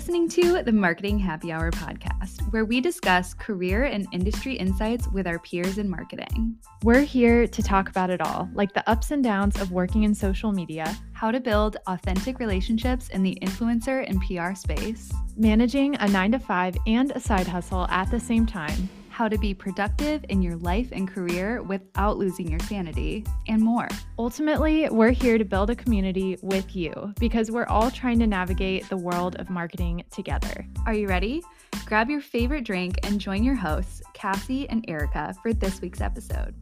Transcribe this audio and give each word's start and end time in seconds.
listening 0.00 0.30
to 0.30 0.62
the 0.62 0.72
Marketing 0.72 1.18
Happy 1.18 1.52
Hour 1.52 1.70
podcast, 1.70 2.40
where 2.54 2.64
we 2.64 2.80
discuss 2.80 3.34
career 3.34 3.84
and 3.84 4.06
industry 4.12 4.54
insights 4.54 5.06
with 5.08 5.26
our 5.26 5.38
peers 5.38 5.76
in 5.76 5.90
marketing. 5.90 6.56
We're 6.82 7.02
here 7.02 7.46
to 7.46 7.62
talk 7.62 7.90
about 7.90 8.08
it 8.08 8.22
all, 8.22 8.48
like 8.54 8.72
the 8.72 8.88
ups 8.88 9.10
and 9.10 9.22
downs 9.22 9.60
of 9.60 9.72
working 9.72 10.04
in 10.04 10.14
social 10.14 10.52
media, 10.52 10.96
how 11.12 11.30
to 11.30 11.38
build 11.38 11.76
authentic 11.86 12.38
relationships 12.38 13.10
in 13.10 13.22
the 13.22 13.36
influencer 13.42 14.08
and 14.08 14.22
PR 14.22 14.54
space, 14.54 15.12
managing 15.36 15.96
a 15.96 16.08
nine 16.08 16.32
to 16.32 16.38
five 16.38 16.78
and 16.86 17.10
a 17.10 17.20
side 17.20 17.46
hustle 17.46 17.86
at 17.88 18.10
the 18.10 18.18
same 18.18 18.46
time 18.46 18.88
how 19.20 19.28
to 19.28 19.36
be 19.36 19.52
productive 19.52 20.24
in 20.30 20.40
your 20.40 20.56
life 20.56 20.88
and 20.92 21.06
career 21.06 21.62
without 21.62 22.16
losing 22.16 22.48
your 22.48 22.58
sanity, 22.60 23.22
and 23.48 23.60
more. 23.60 23.86
Ultimately, 24.18 24.88
we're 24.88 25.10
here 25.10 25.36
to 25.36 25.44
build 25.44 25.68
a 25.68 25.76
community 25.76 26.38
with 26.40 26.74
you 26.74 27.12
because 27.20 27.50
we're 27.50 27.66
all 27.66 27.90
trying 27.90 28.18
to 28.20 28.26
navigate 28.26 28.88
the 28.88 28.96
world 28.96 29.36
of 29.36 29.50
marketing 29.50 30.02
together. 30.10 30.66
Are 30.86 30.94
you 30.94 31.06
ready? 31.06 31.42
Grab 31.84 32.08
your 32.08 32.22
favorite 32.22 32.64
drink 32.64 32.98
and 33.02 33.20
join 33.20 33.44
your 33.44 33.56
hosts, 33.56 34.00
Cassie 34.14 34.66
and 34.70 34.86
Erica, 34.88 35.34
for 35.42 35.52
this 35.52 35.82
week's 35.82 36.00
episode. 36.00 36.54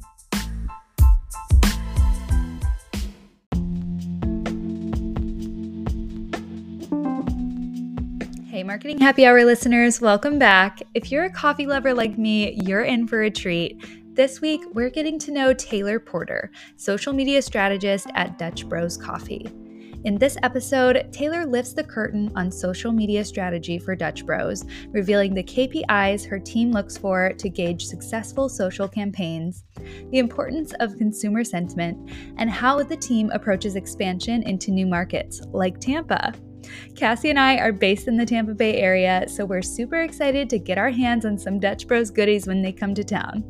Hey, 8.59 8.65
Marketing 8.65 8.99
Happy 8.99 9.25
Hour 9.25 9.45
listeners, 9.45 10.01
welcome 10.01 10.37
back. 10.37 10.83
If 10.93 11.13
you're 11.13 11.27
a 11.27 11.33
coffee 11.33 11.65
lover 11.65 11.95
like 11.95 12.19
me, 12.19 12.55
you're 12.65 12.83
in 12.83 13.07
for 13.07 13.23
a 13.23 13.31
treat. 13.31 13.81
This 14.17 14.41
week, 14.41 14.63
we're 14.73 14.91
getting 14.91 15.17
to 15.21 15.31
know 15.31 15.55
Taylor 15.55 16.01
Porter, 16.01 16.51
social 16.75 17.13
media 17.13 17.41
strategist 17.41 18.09
at 18.17 18.37
Dutch 18.37 18.69
Bros 18.69 18.97
Coffee. 18.97 19.47
In 20.05 20.19
this 20.19 20.37
episode, 20.43 21.07
Taylor 21.13 21.47
lifts 21.47 21.73
the 21.73 21.85
curtain 21.85 22.33
on 22.35 22.51
social 22.51 22.91
media 22.91 23.25
strategy 23.25 23.79
for 23.79 23.95
Dutch 23.95 24.27
Bros, 24.27 24.65
revealing 24.89 25.35
the 25.35 25.45
KPIs 25.45 26.27
her 26.27 26.41
team 26.41 26.73
looks 26.73 26.99
for 26.99 27.33
to 27.35 27.49
gauge 27.49 27.87
successful 27.87 28.49
social 28.49 28.89
campaigns, 28.89 29.63
the 30.11 30.19
importance 30.19 30.75
of 30.81 30.97
consumer 30.97 31.45
sentiment, 31.45 32.11
and 32.39 32.51
how 32.51 32.83
the 32.83 32.97
team 32.97 33.31
approaches 33.31 33.77
expansion 33.77 34.43
into 34.43 34.73
new 34.73 34.89
markets 34.89 35.43
like 35.53 35.79
Tampa. 35.79 36.35
Cassie 36.95 37.31
and 37.31 37.39
I 37.39 37.57
are 37.59 37.73
based 37.73 38.09
in 38.09 38.17
the 38.17 38.27
Tampa 38.27 38.55
Bay 38.55 38.77
area, 38.77 39.27
so 39.29 39.45
we're 39.45 39.63
super 39.63 40.01
excited 40.01 40.51
to 40.51 40.59
get 40.59 40.79
our 40.79 40.91
hands 40.91 41.25
on 41.25 41.39
some 41.39 41.59
Dutch 41.59 41.87
Bros 41.87 42.11
goodies 42.11 42.47
when 42.47 42.63
they 42.63 42.73
come 42.73 42.95
to 42.95 43.05
town. 43.05 43.45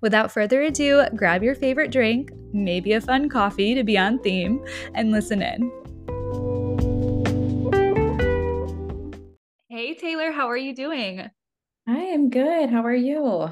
Without 0.00 0.32
further 0.32 0.62
ado, 0.62 1.04
grab 1.14 1.42
your 1.42 1.54
favorite 1.54 1.90
drink, 1.90 2.30
maybe 2.52 2.92
a 2.94 3.00
fun 3.00 3.28
coffee 3.28 3.74
to 3.74 3.84
be 3.84 3.98
on 3.98 4.18
theme, 4.20 4.64
and 4.94 5.10
listen 5.10 5.42
in. 5.42 5.70
Hey, 9.68 9.94
Taylor, 9.94 10.32
how 10.32 10.48
are 10.48 10.56
you 10.56 10.74
doing? 10.74 11.30
I 11.86 11.96
am 11.96 12.30
good. 12.30 12.70
How 12.70 12.84
are 12.84 12.94
you? 12.94 13.50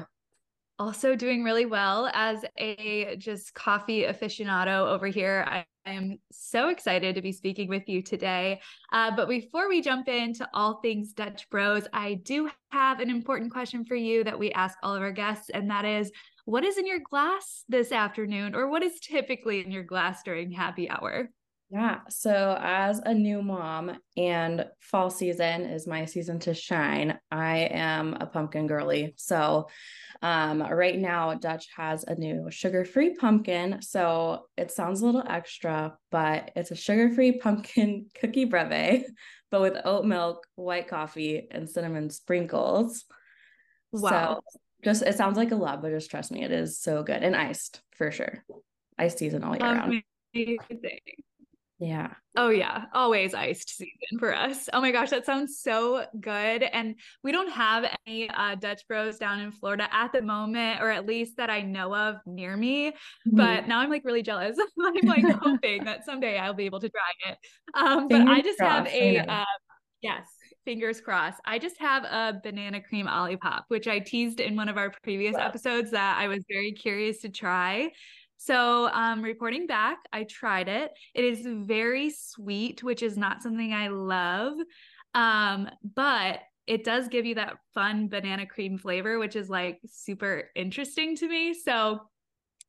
Also, 0.77 1.15
doing 1.15 1.43
really 1.43 1.65
well 1.65 2.09
as 2.13 2.45
a 2.57 3.15
just 3.17 3.53
coffee 3.53 4.03
aficionado 4.03 4.87
over 4.87 5.07
here. 5.07 5.45
I 5.47 5.65
I 5.85 5.93
am 5.93 6.19
so 6.31 6.69
excited 6.69 7.15
to 7.15 7.21
be 7.21 7.31
speaking 7.31 7.69
with 7.69 7.87
you 7.87 8.01
today. 8.01 8.61
Uh, 8.91 9.15
but 9.15 9.27
before 9.27 9.67
we 9.69 9.81
jump 9.81 10.07
into 10.07 10.47
all 10.53 10.79
things 10.81 11.13
Dutch 11.13 11.49
Bros, 11.49 11.87
I 11.93 12.15
do 12.15 12.49
have 12.71 12.99
an 12.99 13.09
important 13.09 13.51
question 13.51 13.85
for 13.85 13.95
you 13.95 14.23
that 14.23 14.37
we 14.37 14.51
ask 14.51 14.77
all 14.83 14.95
of 14.95 15.01
our 15.01 15.11
guests, 15.11 15.49
and 15.49 15.69
that 15.71 15.85
is 15.85 16.11
what 16.45 16.63
is 16.63 16.77
in 16.77 16.85
your 16.85 16.99
glass 16.99 17.63
this 17.69 17.91
afternoon, 17.91 18.55
or 18.55 18.69
what 18.69 18.83
is 18.83 18.99
typically 18.99 19.63
in 19.63 19.71
your 19.71 19.83
glass 19.83 20.23
during 20.23 20.51
happy 20.51 20.89
hour? 20.89 21.29
Yeah. 21.71 21.99
So, 22.09 22.57
as 22.59 22.97
a 22.99 23.13
new 23.13 23.43
mom 23.43 23.99
and 24.17 24.65
fall 24.79 25.11
season 25.11 25.65
is 25.65 25.85
my 25.85 26.05
season 26.05 26.39
to 26.39 26.55
shine, 26.55 27.19
I 27.29 27.69
am 27.71 28.15
a 28.19 28.25
pumpkin 28.25 28.65
girly. 28.65 29.13
So, 29.17 29.67
um, 30.23 30.63
right 30.63 30.97
now, 30.97 31.35
Dutch 31.35 31.67
has 31.75 32.03
a 32.03 32.15
new 32.15 32.49
sugar 32.49 32.85
free 32.85 33.13
pumpkin. 33.15 33.83
So, 33.83 34.47
it 34.57 34.71
sounds 34.71 35.01
a 35.01 35.05
little 35.05 35.23
extra, 35.27 35.95
but 36.09 36.51
it's 36.55 36.71
a 36.71 36.75
sugar 36.75 37.11
free 37.11 37.33
pumpkin 37.37 38.07
cookie 38.19 38.45
breve, 38.45 39.03
but 39.51 39.61
with 39.61 39.77
oat 39.85 40.05
milk, 40.05 40.47
white 40.55 40.87
coffee, 40.87 41.47
and 41.51 41.69
cinnamon 41.69 42.09
sprinkles. 42.09 43.05
Wow. 43.91 44.41
So, 44.53 44.59
just 44.83 45.03
it 45.03 45.17
sounds 45.17 45.37
like 45.37 45.51
a 45.51 45.55
lot, 45.55 45.83
but 45.83 45.91
just 45.91 46.09
trust 46.09 46.31
me, 46.31 46.43
it 46.43 46.51
is 46.51 46.79
so 46.79 47.03
good 47.03 47.21
and 47.21 47.35
iced 47.35 47.81
for 47.91 48.09
sure. 48.09 48.43
Iced 48.97 49.19
season 49.19 49.43
all 49.43 49.55
year 49.55 49.67
Amazing. 49.67 50.03
round. 50.33 51.23
Yeah. 51.79 52.09
Oh 52.35 52.49
yeah, 52.49 52.85
always 52.93 53.33
iced 53.33 53.77
season 53.77 54.19
for 54.19 54.35
us. 54.35 54.67
Oh 54.73 54.81
my 54.81 54.91
gosh, 54.91 55.09
that 55.11 55.25
sounds 55.25 55.59
so 55.61 56.05
good. 56.19 56.63
And 56.63 56.95
we 57.23 57.31
don't 57.31 57.51
have 57.51 57.85
any 58.05 58.29
uh, 58.29 58.55
Dutch 58.55 58.81
Bros 58.87 59.17
down 59.17 59.39
in 59.39 59.51
Florida 59.51 59.87
at 59.91 60.11
the 60.11 60.21
moment, 60.21 60.81
or 60.81 60.89
at 60.89 61.05
least 61.05 61.37
that 61.37 61.49
I 61.49 61.61
know 61.61 61.95
of 61.95 62.17
near 62.25 62.55
me. 62.57 62.89
Mm-hmm. 62.89 63.37
But 63.37 63.67
now 63.67 63.79
I'm 63.79 63.89
like 63.89 64.03
really 64.03 64.21
jealous. 64.21 64.57
I'm 64.85 65.07
like 65.07 65.23
hoping 65.41 65.85
that 65.85 66.05
someday 66.05 66.37
I'll 66.37 66.53
be 66.53 66.65
able 66.65 66.81
to 66.81 66.89
try 66.89 67.31
it. 67.31 67.37
Um, 67.73 68.07
but 68.09 68.21
I 68.27 68.41
just 68.41 68.59
crossed, 68.59 68.89
have 68.91 68.93
a 68.93 69.19
uh, 69.19 69.45
yes, 70.01 70.27
fingers 70.65 70.99
crossed. 70.99 71.39
I 71.45 71.59
just 71.59 71.79
have 71.79 72.03
a 72.03 72.39
banana 72.43 72.81
cream 72.81 73.07
olipop, 73.07 73.63
which 73.69 73.87
I 73.87 73.99
teased 73.99 74.39
in 74.39 74.55
one 74.55 74.67
of 74.69 74.77
our 74.77 74.93
previous 75.01 75.35
wow. 75.35 75.47
episodes 75.47 75.91
that 75.91 76.17
I 76.17 76.27
was 76.27 76.43
very 76.49 76.73
curious 76.73 77.21
to 77.21 77.29
try. 77.29 77.89
So, 78.41 78.87
um, 78.93 79.21
reporting 79.21 79.67
back, 79.67 79.97
I 80.13 80.23
tried 80.23 80.69
it. 80.69 80.91
It 81.13 81.25
is 81.25 81.45
very 81.45 82.09
sweet, 82.09 82.81
which 82.81 83.03
is 83.03 83.17
not 83.17 83.43
something 83.43 83.73
I 83.73 83.89
love. 83.89 84.53
Um, 85.13 85.69
but 85.83 86.39
it 86.65 86.85
does 86.85 87.09
give 87.09 87.25
you 87.25 87.35
that 87.35 87.57
fun 87.73 88.07
banana 88.07 88.45
cream 88.45 88.77
flavor, 88.77 89.19
which 89.19 89.35
is 89.35 89.49
like 89.49 89.81
super 89.85 90.45
interesting 90.55 91.17
to 91.17 91.27
me. 91.27 91.53
So, 91.53 91.99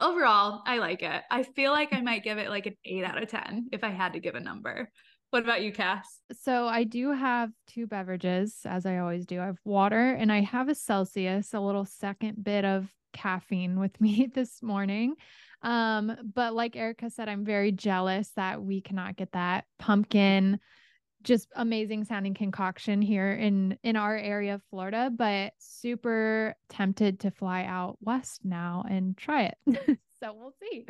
overall, 0.00 0.62
I 0.66 0.78
like 0.78 1.02
it. 1.02 1.22
I 1.30 1.44
feel 1.44 1.70
like 1.70 1.92
I 1.92 2.00
might 2.02 2.24
give 2.24 2.38
it 2.38 2.50
like 2.50 2.66
an 2.66 2.76
eight 2.84 3.04
out 3.04 3.22
of 3.22 3.28
10 3.28 3.68
if 3.70 3.84
I 3.84 3.90
had 3.90 4.14
to 4.14 4.20
give 4.20 4.34
a 4.34 4.40
number. 4.40 4.90
What 5.30 5.44
about 5.44 5.62
you, 5.62 5.72
Cass? 5.72 6.18
So 6.32 6.66
I 6.66 6.82
do 6.82 7.12
have 7.12 7.50
two 7.68 7.86
beverages, 7.86 8.56
as 8.64 8.86
I 8.86 8.98
always 8.98 9.24
do. 9.24 9.40
I 9.40 9.46
have 9.46 9.60
water 9.64 10.14
and 10.14 10.32
I 10.32 10.40
have 10.40 10.68
a 10.68 10.74
Celsius, 10.74 11.54
a 11.54 11.60
little 11.60 11.84
second 11.84 12.42
bit 12.42 12.64
of 12.64 12.88
caffeine 13.12 13.78
with 13.78 14.00
me 14.00 14.28
this 14.34 14.60
morning. 14.62 15.14
Um, 15.62 16.16
but 16.34 16.54
like 16.54 16.76
Erica 16.76 17.10
said, 17.10 17.28
I'm 17.28 17.44
very 17.44 17.72
jealous 17.72 18.30
that 18.36 18.62
we 18.62 18.80
cannot 18.80 19.16
get 19.16 19.32
that 19.32 19.64
pumpkin 19.78 20.58
just 21.22 21.48
amazing 21.56 22.04
sounding 22.04 22.34
concoction 22.34 23.02
here 23.02 23.32
in 23.32 23.76
in 23.82 23.96
our 23.96 24.16
area 24.16 24.54
of 24.54 24.62
Florida, 24.70 25.10
but 25.14 25.52
super 25.58 26.54
tempted 26.68 27.20
to 27.20 27.30
fly 27.30 27.64
out 27.64 27.98
west 28.00 28.40
now 28.44 28.84
and 28.88 29.16
try 29.16 29.44
it. 29.44 29.58
so 30.22 30.34
we'll 30.34 30.54
see. 30.62 30.86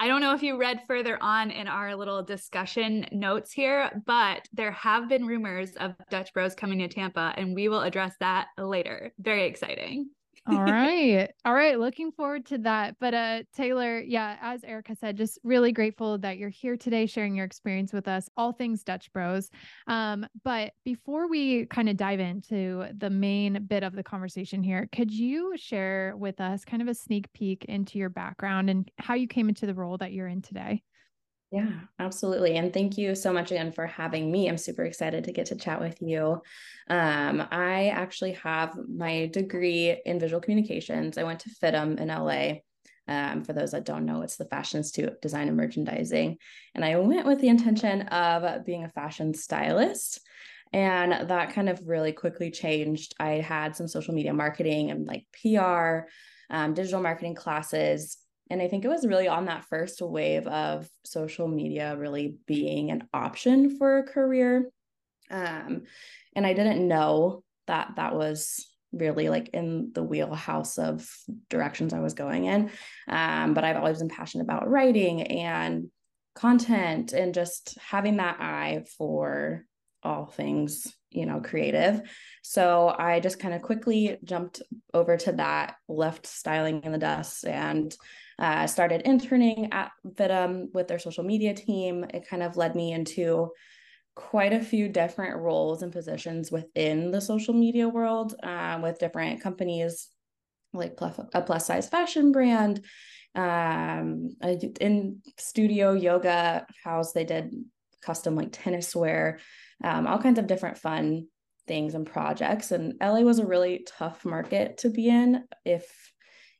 I 0.00 0.06
don't 0.06 0.20
know 0.20 0.32
if 0.32 0.44
you 0.44 0.58
read 0.58 0.82
further 0.86 1.20
on 1.20 1.50
in 1.50 1.66
our 1.66 1.96
little 1.96 2.22
discussion 2.22 3.06
notes 3.10 3.52
here, 3.52 3.90
but 4.06 4.46
there 4.52 4.70
have 4.70 5.08
been 5.08 5.26
rumors 5.26 5.72
of 5.72 5.94
Dutch 6.08 6.32
Bros 6.32 6.54
coming 6.54 6.78
to 6.78 6.88
Tampa, 6.88 7.34
and 7.36 7.52
we 7.52 7.68
will 7.68 7.82
address 7.82 8.14
that 8.20 8.46
later. 8.56 9.12
Very 9.18 9.46
exciting. 9.46 10.10
All 10.48 10.62
right. 10.64 11.30
All 11.44 11.52
right. 11.54 11.78
Looking 11.78 12.10
forward 12.10 12.46
to 12.46 12.58
that. 12.58 12.96
But 13.00 13.14
uh 13.14 13.42
Taylor, 13.54 14.00
yeah, 14.00 14.36
as 14.40 14.64
Erica 14.64 14.96
said, 14.96 15.16
just 15.16 15.38
really 15.44 15.72
grateful 15.72 16.18
that 16.18 16.38
you're 16.38 16.48
here 16.48 16.76
today 16.76 17.06
sharing 17.06 17.34
your 17.34 17.44
experience 17.44 17.92
with 17.92 18.08
us, 18.08 18.28
all 18.36 18.52
things 18.52 18.82
Dutch 18.82 19.12
Bros. 19.12 19.50
Um, 19.86 20.26
but 20.44 20.72
before 20.84 21.28
we 21.28 21.66
kind 21.66 21.88
of 21.88 21.96
dive 21.96 22.20
into 22.20 22.86
the 22.96 23.10
main 23.10 23.66
bit 23.66 23.82
of 23.82 23.94
the 23.94 24.02
conversation 24.02 24.62
here, 24.62 24.88
could 24.90 25.10
you 25.12 25.54
share 25.56 26.14
with 26.16 26.40
us 26.40 26.64
kind 26.64 26.82
of 26.82 26.88
a 26.88 26.94
sneak 26.94 27.32
peek 27.34 27.64
into 27.66 27.98
your 27.98 28.10
background 28.10 28.70
and 28.70 28.90
how 28.98 29.14
you 29.14 29.28
came 29.28 29.48
into 29.48 29.66
the 29.66 29.74
role 29.74 29.98
that 29.98 30.12
you're 30.12 30.28
in 30.28 30.42
today? 30.42 30.82
Yeah, 31.50 31.70
absolutely. 31.98 32.56
And 32.56 32.74
thank 32.74 32.98
you 32.98 33.14
so 33.14 33.32
much 33.32 33.50
again 33.50 33.72
for 33.72 33.86
having 33.86 34.30
me. 34.30 34.48
I'm 34.48 34.58
super 34.58 34.84
excited 34.84 35.24
to 35.24 35.32
get 35.32 35.46
to 35.46 35.56
chat 35.56 35.80
with 35.80 35.96
you. 36.02 36.42
Um, 36.90 37.46
I 37.50 37.88
actually 37.88 38.32
have 38.32 38.76
my 38.86 39.26
degree 39.32 39.98
in 40.04 40.20
visual 40.20 40.42
communications. 40.42 41.16
I 41.16 41.22
went 41.22 41.40
to 41.40 41.50
FIDM 41.50 41.98
in 42.00 42.08
LA. 42.08 42.60
Um, 43.10 43.44
for 43.44 43.54
those 43.54 43.70
that 43.70 43.86
don't 43.86 44.04
know, 44.04 44.20
it's 44.20 44.36
the 44.36 44.44
Fashion 44.44 44.78
Institute 44.78 45.08
of 45.08 45.20
Design 45.22 45.48
and 45.48 45.56
Merchandising. 45.56 46.36
And 46.74 46.84
I 46.84 46.96
went 46.98 47.26
with 47.26 47.40
the 47.40 47.48
intention 47.48 48.02
of 48.02 48.66
being 48.66 48.84
a 48.84 48.90
fashion 48.90 49.32
stylist. 49.32 50.20
And 50.74 51.30
that 51.30 51.54
kind 51.54 51.70
of 51.70 51.80
really 51.88 52.12
quickly 52.12 52.50
changed. 52.50 53.14
I 53.18 53.36
had 53.36 53.74
some 53.74 53.88
social 53.88 54.12
media 54.12 54.34
marketing 54.34 54.90
and 54.90 55.06
like 55.06 55.24
PR, 55.42 56.00
um, 56.50 56.74
digital 56.74 57.00
marketing 57.00 57.34
classes 57.36 58.18
and 58.50 58.62
I 58.62 58.68
think 58.68 58.84
it 58.84 58.88
was 58.88 59.06
really 59.06 59.28
on 59.28 59.46
that 59.46 59.66
first 59.66 60.00
wave 60.00 60.46
of 60.46 60.88
social 61.04 61.48
media 61.48 61.96
really 61.96 62.36
being 62.46 62.90
an 62.90 63.08
option 63.12 63.76
for 63.76 63.98
a 63.98 64.02
career. 64.02 64.70
Um, 65.30 65.82
and 66.34 66.46
I 66.46 66.54
didn't 66.54 66.86
know 66.86 67.42
that 67.66 67.92
that 67.96 68.14
was 68.14 68.66
really 68.92 69.28
like 69.28 69.48
in 69.48 69.90
the 69.92 70.02
wheelhouse 70.02 70.78
of 70.78 71.08
directions 71.50 71.92
I 71.92 72.00
was 72.00 72.14
going 72.14 72.46
in. 72.46 72.70
Um, 73.06 73.52
but 73.52 73.64
I've 73.64 73.76
always 73.76 73.98
been 73.98 74.08
passionate 74.08 74.44
about 74.44 74.68
writing 74.68 75.22
and 75.22 75.90
content 76.34 77.12
and 77.12 77.34
just 77.34 77.76
having 77.80 78.16
that 78.16 78.40
eye 78.40 78.84
for 78.96 79.64
all 80.02 80.26
things 80.26 80.94
you 81.10 81.26
know, 81.26 81.40
creative. 81.40 82.02
So 82.42 82.94
I 82.96 83.20
just 83.20 83.38
kind 83.38 83.54
of 83.54 83.62
quickly 83.62 84.18
jumped 84.24 84.62
over 84.92 85.16
to 85.16 85.32
that, 85.32 85.76
left 85.88 86.26
styling 86.26 86.82
in 86.84 86.92
the 86.92 86.98
dust, 86.98 87.46
and 87.46 87.94
uh, 88.38 88.66
started 88.66 89.02
interning 89.02 89.72
at 89.72 89.90
FIDM 90.06 90.72
with 90.72 90.88
their 90.88 90.98
social 90.98 91.24
media 91.24 91.54
team. 91.54 92.04
It 92.14 92.28
kind 92.28 92.42
of 92.42 92.56
led 92.56 92.74
me 92.74 92.92
into 92.92 93.50
quite 94.14 94.52
a 94.52 94.60
few 94.60 94.88
different 94.88 95.36
roles 95.36 95.82
and 95.82 95.92
positions 95.92 96.50
within 96.50 97.12
the 97.12 97.20
social 97.20 97.54
media 97.54 97.88
world 97.88 98.34
uh, 98.42 98.78
with 98.82 98.98
different 98.98 99.40
companies 99.40 100.08
like 100.72 100.98
a 101.34 101.40
plus 101.40 101.66
size 101.66 101.88
fashion 101.88 102.32
brand 102.32 102.84
um 103.34 104.28
in 104.80 105.18
studio 105.38 105.92
yoga 105.92 106.66
house 106.84 107.12
they 107.12 107.24
did 107.24 107.54
custom 108.02 108.34
like 108.34 108.48
tennis 108.52 108.94
wear 108.94 109.38
um, 109.84 110.06
all 110.06 110.18
kinds 110.18 110.38
of 110.38 110.46
different 110.46 110.78
fun 110.78 111.26
things 111.66 111.94
and 111.94 112.06
projects 112.06 112.72
and 112.72 112.94
la 113.00 113.20
was 113.20 113.38
a 113.38 113.46
really 113.46 113.86
tough 113.86 114.24
market 114.24 114.78
to 114.78 114.90
be 114.90 115.08
in 115.08 115.44
if 115.64 116.12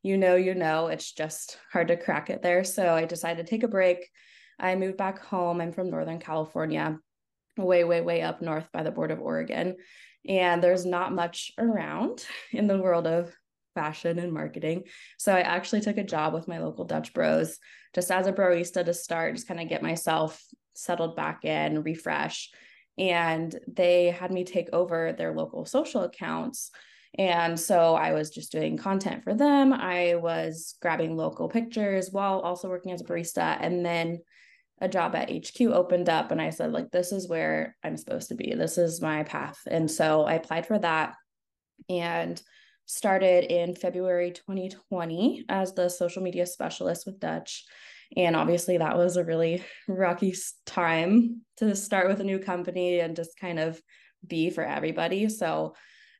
you 0.09 0.17
know 0.17 0.37
you 0.37 0.55
know 0.55 0.89
it's 0.89 1.13
just 1.13 1.59
hard 1.73 1.89
to 1.89 1.97
crack 1.97 2.31
it 2.31 2.43
there 2.43 2.65
so 2.65 2.95
i 2.95 3.05
decided 3.05 3.45
to 3.45 3.51
take 3.51 3.63
a 3.63 3.69
break 3.69 4.09
i 4.59 4.75
moved 4.75 4.97
back 4.97 5.19
home 5.21 5.61
i'm 5.61 5.73
from 5.73 5.91
northern 5.91 6.19
california 6.19 6.99
way 7.57 7.85
way 7.85 8.01
way 8.01 8.23
up 8.23 8.41
north 8.41 8.69
by 8.73 8.83
the 8.83 8.91
border 8.91 9.15
of 9.15 9.21
oregon 9.21 9.77
and 10.27 10.63
there's 10.63 10.87
not 10.87 11.15
much 11.15 11.53
around 11.59 12.25
in 12.53 12.67
the 12.67 12.79
world 12.79 13.07
of 13.07 13.35
fashion 13.75 14.19
and 14.19 14.33
marketing. 14.33 14.83
So 15.19 15.33
I 15.33 15.41
actually 15.41 15.83
took 15.83 15.99
a 15.99 16.05
job 16.05 16.35
with 16.35 16.49
my 16.49 16.59
local 16.59 16.85
Dutch 16.85 17.15
Bros 17.15 17.59
just 17.95 18.11
as 18.11 18.27
a 18.27 18.33
broista 18.33 18.85
to 18.85 18.93
start, 18.93 19.37
just 19.37 19.47
kind 19.47 19.61
of 19.61 19.69
get 19.69 19.85
myself 19.85 20.43
settled 20.75 21.15
back 21.15 21.45
in, 21.45 21.85
refresh. 21.85 22.51
And 22.99 23.57
they 23.69 24.07
had 24.07 24.33
me 24.33 24.43
take 24.43 24.69
over 24.73 25.13
their 25.13 25.33
local 25.33 25.65
social 25.65 26.03
accounts. 26.03 26.73
And 27.17 27.59
so 27.59 27.95
I 27.95 28.13
was 28.13 28.31
just 28.31 28.53
doing 28.53 28.77
content 28.77 29.25
for 29.25 29.35
them. 29.35 29.73
I 29.73 30.17
was 30.17 30.77
grabbing 30.83 31.17
local 31.17 31.49
pictures 31.49 32.11
while 32.13 32.41
also 32.41 32.69
working 32.69 32.93
as 32.93 33.01
a 33.01 33.05
barista. 33.05 33.57
And 33.61 33.85
then 33.85 34.21
a 34.81 34.89
job 34.89 35.15
at 35.15 35.31
HQ 35.31 35.61
opened 35.61 36.09
up 36.09 36.31
and 36.31 36.41
I 36.41 36.51
said 36.51 36.73
like 36.73 36.91
this 36.91 37.11
is 37.11 37.29
where 37.29 37.77
I'm 37.83 37.97
supposed 37.97 38.29
to 38.29 38.35
be. 38.35 38.55
This 38.55 38.79
is 38.79 39.01
my 39.01 39.25
path. 39.25 39.59
And 39.67 39.91
so 39.91 40.25
I 40.25 40.35
applied 40.35 40.67
for 40.67 40.79
that 40.79 41.15
and 41.89 42.41
started 42.87 43.45
in 43.53 43.75
February 43.75 44.33
2020 44.33 45.45
as 45.49 45.75
the 45.75 45.89
social 45.89 46.23
media 46.23 46.47
specialist 46.47 47.07
with 47.07 47.21
Dutch. 47.21 47.65
And 48.17 48.35
obviously, 48.35 48.79
that 48.79 48.97
was 48.97 49.17
a 49.17 49.25
really 49.25 49.63
rocky 49.89 50.35
time 50.65 51.43
to 51.59 51.77
start 51.77 52.09
with 52.09 52.21
a 52.21 52.25
new 52.25 52.39
company 52.39 53.01
and 53.01 53.15
just 53.15 53.39
kind 53.39 53.59
of 53.59 53.81
be 54.27 54.49
for 54.51 54.65
everybody. 54.65 55.29
So, 55.29 55.75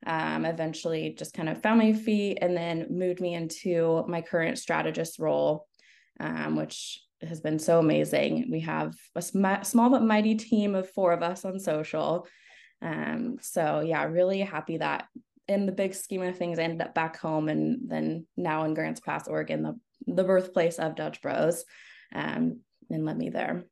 um, 0.07 0.45
eventually 0.45 1.15
just 1.19 1.35
kind 1.35 1.49
of 1.49 1.63
found 1.63 1.79
my 1.79 1.93
feet 1.93 2.39
and 2.41 2.57
then 2.57 2.87
moved 2.91 3.21
me 3.21 3.35
into 3.35 4.05
my 4.07 4.21
current 4.21 4.59
strategist 4.59 5.19
role, 5.19 5.67
um, 6.21 6.57
which 6.57 7.03
has 7.21 7.41
been 7.41 7.59
so 7.59 7.79
amazing. 7.79 8.49
We 8.51 8.61
have 8.61 8.95
a 9.15 9.23
sm- 9.23 9.63
small 9.63 9.91
but 9.91 10.03
mighty 10.03 10.37
team 10.37 10.75
of 10.75 10.91
four 10.91 11.13
of 11.13 11.23
us 11.23 11.45
on 11.45 11.59
social. 11.59 12.27
Um, 12.81 13.39
so 13.41 13.81
yeah, 13.81 14.05
really 14.05 14.41
happy 14.41 14.77
that 14.79 15.07
in 15.49 15.67
the 15.67 15.73
big 15.73 15.95
scheme 15.95 16.23
of 16.23 16.37
things, 16.37 16.59
I 16.59 16.63
ended 16.63 16.83
up 16.83 16.95
back 16.95 17.19
home 17.19 17.49
and 17.49 17.89
then 17.89 18.27
now 18.37 18.65
in 18.65 18.75
Grants 18.75 19.01
Pass, 19.01 19.27
Oregon, 19.27 19.63
the 19.63 19.81
the 20.07 20.25
birthplace 20.25 20.79
of 20.79 20.95
Dutch 20.95 21.21
Bros, 21.21 21.65
um, 22.15 22.61
and 22.91 23.05
led 23.05 23.19
me 23.19 23.31
there. 23.31 23.65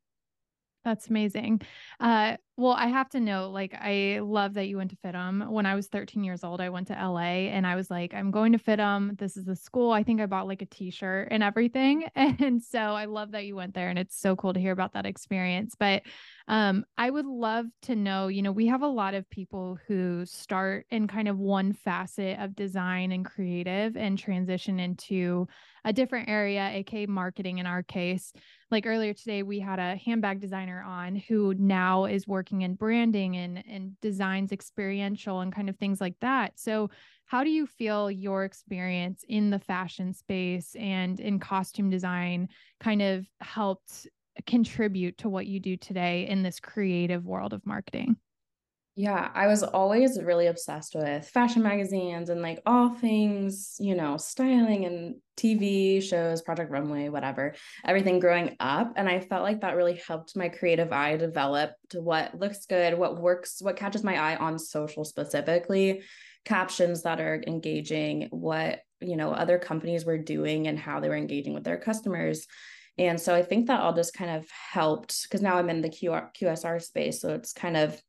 That's 0.84 1.08
amazing. 1.08 1.62
Uh, 1.98 2.36
well, 2.58 2.72
I 2.72 2.86
have 2.86 3.10
to 3.10 3.20
know, 3.20 3.50
like, 3.50 3.74
I 3.74 4.20
love 4.22 4.54
that 4.54 4.66
you 4.66 4.78
went 4.78 4.90
to 4.90 4.96
FIDM. 4.96 5.50
When 5.50 5.66
I 5.66 5.74
was 5.74 5.88
13 5.88 6.24
years 6.24 6.42
old, 6.42 6.60
I 6.60 6.70
went 6.70 6.86
to 6.86 6.94
LA 6.94 7.50
and 7.50 7.66
I 7.66 7.74
was 7.74 7.90
like, 7.90 8.14
I'm 8.14 8.30
going 8.30 8.52
to 8.52 8.58
FIDM. 8.58 9.18
This 9.18 9.36
is 9.36 9.44
the 9.44 9.54
school. 9.54 9.92
I 9.92 10.02
think 10.02 10.22
I 10.22 10.26
bought 10.26 10.46
like 10.46 10.62
a 10.62 10.66
t 10.66 10.90
shirt 10.90 11.28
and 11.30 11.42
everything. 11.42 12.08
And 12.46 12.62
so 12.62 12.78
I 12.78 13.06
love 13.06 13.32
that 13.32 13.44
you 13.44 13.56
went 13.56 13.74
there. 13.74 13.88
And 13.88 13.98
it's 13.98 14.18
so 14.18 14.36
cool 14.36 14.52
to 14.52 14.60
hear 14.60 14.72
about 14.72 14.92
that 14.92 15.06
experience. 15.06 15.74
But 15.78 16.02
um, 16.48 16.84
I 16.96 17.10
would 17.10 17.26
love 17.26 17.66
to 17.82 17.96
know, 17.96 18.28
you 18.28 18.42
know, 18.42 18.52
we 18.52 18.66
have 18.66 18.82
a 18.82 18.88
lot 18.88 19.14
of 19.14 19.28
people 19.30 19.78
who 19.86 20.24
start 20.26 20.86
in 20.90 21.08
kind 21.08 21.28
of 21.28 21.38
one 21.38 21.72
facet 21.72 22.38
of 22.38 22.54
design 22.54 23.10
and 23.12 23.24
creative 23.24 23.96
and 23.96 24.18
transition 24.18 24.78
into 24.78 25.48
a 25.84 25.92
different 25.92 26.28
area, 26.28 26.68
aka 26.72 27.06
marketing 27.06 27.58
in 27.58 27.66
our 27.66 27.82
case. 27.82 28.32
Like 28.70 28.86
earlier 28.86 29.14
today, 29.14 29.44
we 29.44 29.60
had 29.60 29.78
a 29.78 29.96
handbag 29.96 30.40
designer 30.40 30.82
on 30.82 31.14
who 31.14 31.54
now 31.54 32.06
is 32.06 32.26
working 32.26 32.45
in 32.52 32.74
branding 32.74 33.36
and, 33.36 33.62
and 33.68 34.00
designs 34.00 34.52
experiential 34.52 35.40
and 35.40 35.52
kind 35.52 35.68
of 35.68 35.76
things 35.76 36.00
like 36.00 36.16
that. 36.20 36.52
So 36.56 36.90
how 37.26 37.42
do 37.44 37.50
you 37.50 37.66
feel 37.66 38.10
your 38.10 38.44
experience 38.44 39.24
in 39.28 39.50
the 39.50 39.58
fashion 39.58 40.12
space 40.12 40.74
and 40.78 41.18
in 41.18 41.40
costume 41.40 41.90
design 41.90 42.48
kind 42.80 43.02
of 43.02 43.26
helped 43.40 44.06
contribute 44.46 45.18
to 45.18 45.28
what 45.28 45.46
you 45.46 45.60
do 45.60 45.76
today 45.76 46.26
in 46.28 46.42
this 46.42 46.60
creative 46.60 47.24
world 47.24 47.52
of 47.52 47.64
marketing? 47.66 48.16
Yeah, 48.98 49.30
I 49.34 49.46
was 49.46 49.62
always 49.62 50.18
really 50.22 50.46
obsessed 50.46 50.94
with 50.94 51.28
fashion 51.28 51.62
magazines 51.62 52.30
and 52.30 52.40
like 52.40 52.62
all 52.64 52.88
things, 52.88 53.76
you 53.78 53.94
know, 53.94 54.16
styling 54.16 54.86
and 54.86 55.16
TV 55.36 56.02
shows, 56.02 56.40
Project 56.40 56.70
Runway, 56.70 57.10
whatever, 57.10 57.54
everything 57.84 58.20
growing 58.20 58.56
up. 58.58 58.94
And 58.96 59.06
I 59.06 59.20
felt 59.20 59.42
like 59.42 59.60
that 59.60 59.76
really 59.76 60.00
helped 60.08 60.34
my 60.34 60.48
creative 60.48 60.94
eye 60.94 61.18
develop 61.18 61.72
to 61.90 62.00
what 62.00 62.40
looks 62.40 62.64
good, 62.64 62.98
what 62.98 63.20
works, 63.20 63.58
what 63.60 63.76
catches 63.76 64.02
my 64.02 64.16
eye 64.18 64.36
on 64.36 64.58
social 64.58 65.04
specifically, 65.04 66.00
captions 66.46 67.02
that 67.02 67.20
are 67.20 67.44
engaging, 67.46 68.28
what, 68.30 68.80
you 69.02 69.18
know, 69.18 69.30
other 69.30 69.58
companies 69.58 70.06
were 70.06 70.16
doing 70.16 70.68
and 70.68 70.78
how 70.78 71.00
they 71.00 71.10
were 71.10 71.16
engaging 71.16 71.52
with 71.52 71.64
their 71.64 71.78
customers. 71.78 72.46
And 72.96 73.20
so 73.20 73.34
I 73.34 73.42
think 73.42 73.66
that 73.66 73.80
all 73.80 73.92
just 73.92 74.14
kind 74.14 74.30
of 74.30 74.48
helped 74.50 75.24
because 75.24 75.42
now 75.42 75.58
I'm 75.58 75.68
in 75.68 75.82
the 75.82 75.90
QR, 75.90 76.30
QSR 76.34 76.80
space. 76.80 77.20
So 77.20 77.34
it's 77.34 77.52
kind 77.52 77.76
of 77.76 78.00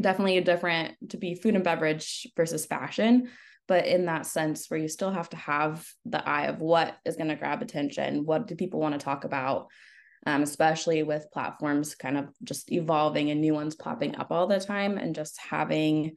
definitely 0.00 0.38
a 0.38 0.44
different 0.44 0.94
to 1.10 1.16
be 1.16 1.34
food 1.34 1.54
and 1.54 1.64
beverage 1.64 2.26
versus 2.36 2.66
fashion. 2.66 3.28
But 3.66 3.86
in 3.86 4.06
that 4.06 4.24
sense, 4.24 4.70
where 4.70 4.80
you 4.80 4.88
still 4.88 5.10
have 5.10 5.28
to 5.30 5.36
have 5.36 5.86
the 6.06 6.26
eye 6.26 6.46
of 6.46 6.60
what 6.60 6.96
is 7.04 7.16
going 7.16 7.28
to 7.28 7.36
grab 7.36 7.60
attention, 7.60 8.24
what 8.24 8.46
do 8.46 8.56
people 8.56 8.80
want 8.80 8.98
to 8.98 9.04
talk 9.04 9.24
about, 9.24 9.66
um, 10.26 10.42
especially 10.42 11.02
with 11.02 11.30
platforms 11.32 11.94
kind 11.94 12.16
of 12.16 12.30
just 12.42 12.72
evolving 12.72 13.30
and 13.30 13.40
new 13.40 13.52
ones 13.52 13.74
popping 13.74 14.16
up 14.16 14.28
all 14.30 14.46
the 14.46 14.58
time, 14.58 14.96
and 14.96 15.14
just 15.14 15.38
having 15.38 16.12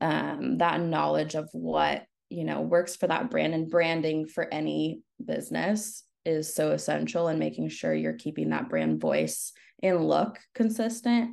um, 0.00 0.58
that 0.58 0.80
knowledge 0.80 1.34
of 1.36 1.48
what 1.52 2.04
you 2.28 2.44
know 2.44 2.60
works 2.60 2.96
for 2.96 3.06
that 3.06 3.30
brand 3.30 3.54
and 3.54 3.70
branding 3.70 4.26
for 4.26 4.52
any 4.52 5.00
business 5.24 6.04
is 6.24 6.52
so 6.52 6.72
essential 6.72 7.28
and 7.28 7.38
making 7.38 7.68
sure 7.68 7.94
you're 7.94 8.12
keeping 8.12 8.50
that 8.50 8.68
brand 8.68 9.00
voice 9.00 9.52
and 9.82 10.06
look 10.06 10.38
consistent 10.54 11.30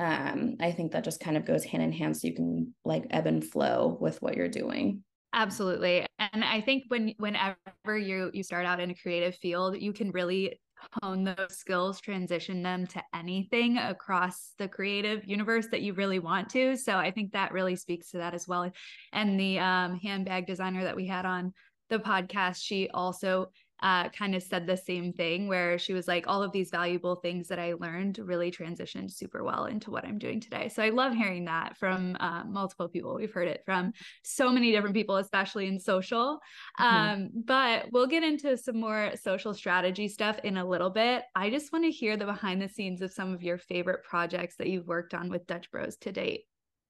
um, 0.00 0.56
i 0.60 0.72
think 0.72 0.92
that 0.92 1.04
just 1.04 1.20
kind 1.20 1.36
of 1.36 1.44
goes 1.44 1.64
hand 1.64 1.82
in 1.82 1.92
hand 1.92 2.16
so 2.16 2.26
you 2.26 2.34
can 2.34 2.74
like 2.84 3.04
ebb 3.10 3.26
and 3.26 3.44
flow 3.44 3.98
with 4.00 4.20
what 4.22 4.36
you're 4.36 4.48
doing. 4.48 5.04
Absolutely. 5.32 6.06
And 6.18 6.44
i 6.44 6.60
think 6.60 6.84
when 6.88 7.14
whenever 7.18 7.56
you 7.96 8.30
you 8.32 8.42
start 8.42 8.66
out 8.66 8.80
in 8.80 8.90
a 8.90 8.94
creative 8.94 9.36
field 9.36 9.76
you 9.78 9.92
can 9.92 10.10
really 10.10 10.58
hone 11.02 11.24
those 11.24 11.58
skills 11.58 12.00
transition 12.00 12.62
them 12.62 12.86
to 12.86 13.02
anything 13.14 13.76
across 13.76 14.54
the 14.58 14.66
creative 14.66 15.22
universe 15.26 15.66
that 15.70 15.82
you 15.82 15.92
really 15.92 16.18
want 16.18 16.48
to. 16.50 16.76
So 16.76 16.96
i 16.96 17.10
think 17.10 17.32
that 17.32 17.52
really 17.52 17.76
speaks 17.76 18.10
to 18.10 18.18
that 18.18 18.34
as 18.34 18.48
well. 18.48 18.70
And 19.12 19.38
the 19.38 19.58
um, 19.58 20.00
handbag 20.02 20.46
designer 20.46 20.82
that 20.84 20.96
we 20.96 21.06
had 21.06 21.26
on 21.26 21.52
the 21.90 21.98
podcast 21.98 22.58
she 22.62 22.88
also 22.94 23.50
uh, 23.82 24.08
kind 24.10 24.34
of 24.34 24.42
said 24.42 24.66
the 24.66 24.76
same 24.76 25.12
thing 25.12 25.48
where 25.48 25.78
she 25.78 25.92
was 25.92 26.06
like, 26.06 26.26
all 26.26 26.42
of 26.42 26.52
these 26.52 26.70
valuable 26.70 27.16
things 27.16 27.48
that 27.48 27.58
I 27.58 27.74
learned 27.74 28.18
really 28.18 28.50
transitioned 28.50 29.10
super 29.10 29.42
well 29.42 29.66
into 29.66 29.90
what 29.90 30.04
I'm 30.04 30.18
doing 30.18 30.40
today. 30.40 30.68
So 30.68 30.82
I 30.82 30.90
love 30.90 31.14
hearing 31.14 31.44
that 31.46 31.76
from 31.76 32.16
uh, 32.20 32.44
multiple 32.44 32.88
people. 32.88 33.14
We've 33.14 33.32
heard 33.32 33.48
it 33.48 33.62
from 33.64 33.92
so 34.22 34.50
many 34.50 34.72
different 34.72 34.94
people, 34.94 35.16
especially 35.16 35.66
in 35.66 35.78
social. 35.78 36.38
Mm-hmm. 36.78 36.84
Um, 36.84 37.30
but 37.44 37.86
we'll 37.92 38.06
get 38.06 38.22
into 38.24 38.56
some 38.56 38.78
more 38.78 39.12
social 39.20 39.54
strategy 39.54 40.08
stuff 40.08 40.38
in 40.44 40.56
a 40.56 40.68
little 40.68 40.90
bit. 40.90 41.24
I 41.34 41.50
just 41.50 41.72
want 41.72 41.84
to 41.84 41.90
hear 41.90 42.16
the 42.16 42.26
behind 42.26 42.60
the 42.60 42.68
scenes 42.68 43.02
of 43.02 43.12
some 43.12 43.32
of 43.32 43.42
your 43.42 43.58
favorite 43.58 44.04
projects 44.04 44.56
that 44.56 44.68
you've 44.68 44.86
worked 44.86 45.14
on 45.14 45.30
with 45.30 45.46
Dutch 45.46 45.70
Bros 45.70 45.96
to 45.98 46.12
date. 46.12 46.44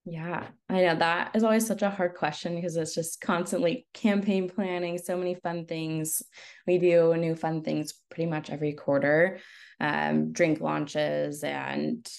Yeah, 0.06 0.48
I 0.68 0.80
know 0.80 0.94
that 0.96 1.32
is 1.36 1.44
always 1.44 1.66
such 1.66 1.82
a 1.82 1.90
hard 1.90 2.14
question 2.14 2.54
because 2.56 2.74
it's 2.76 2.94
just 2.94 3.20
constantly 3.20 3.86
campaign 3.92 4.48
planning, 4.48 4.96
so 4.96 5.16
many 5.16 5.34
fun 5.34 5.66
things. 5.66 6.22
We 6.66 6.78
do 6.78 7.14
new 7.16 7.34
fun 7.36 7.62
things 7.62 7.94
pretty 8.10 8.28
much 8.28 8.48
every 8.48 8.72
quarter, 8.72 9.40
um, 9.78 10.32
drink 10.32 10.60
launches 10.60 11.44
and, 11.44 12.10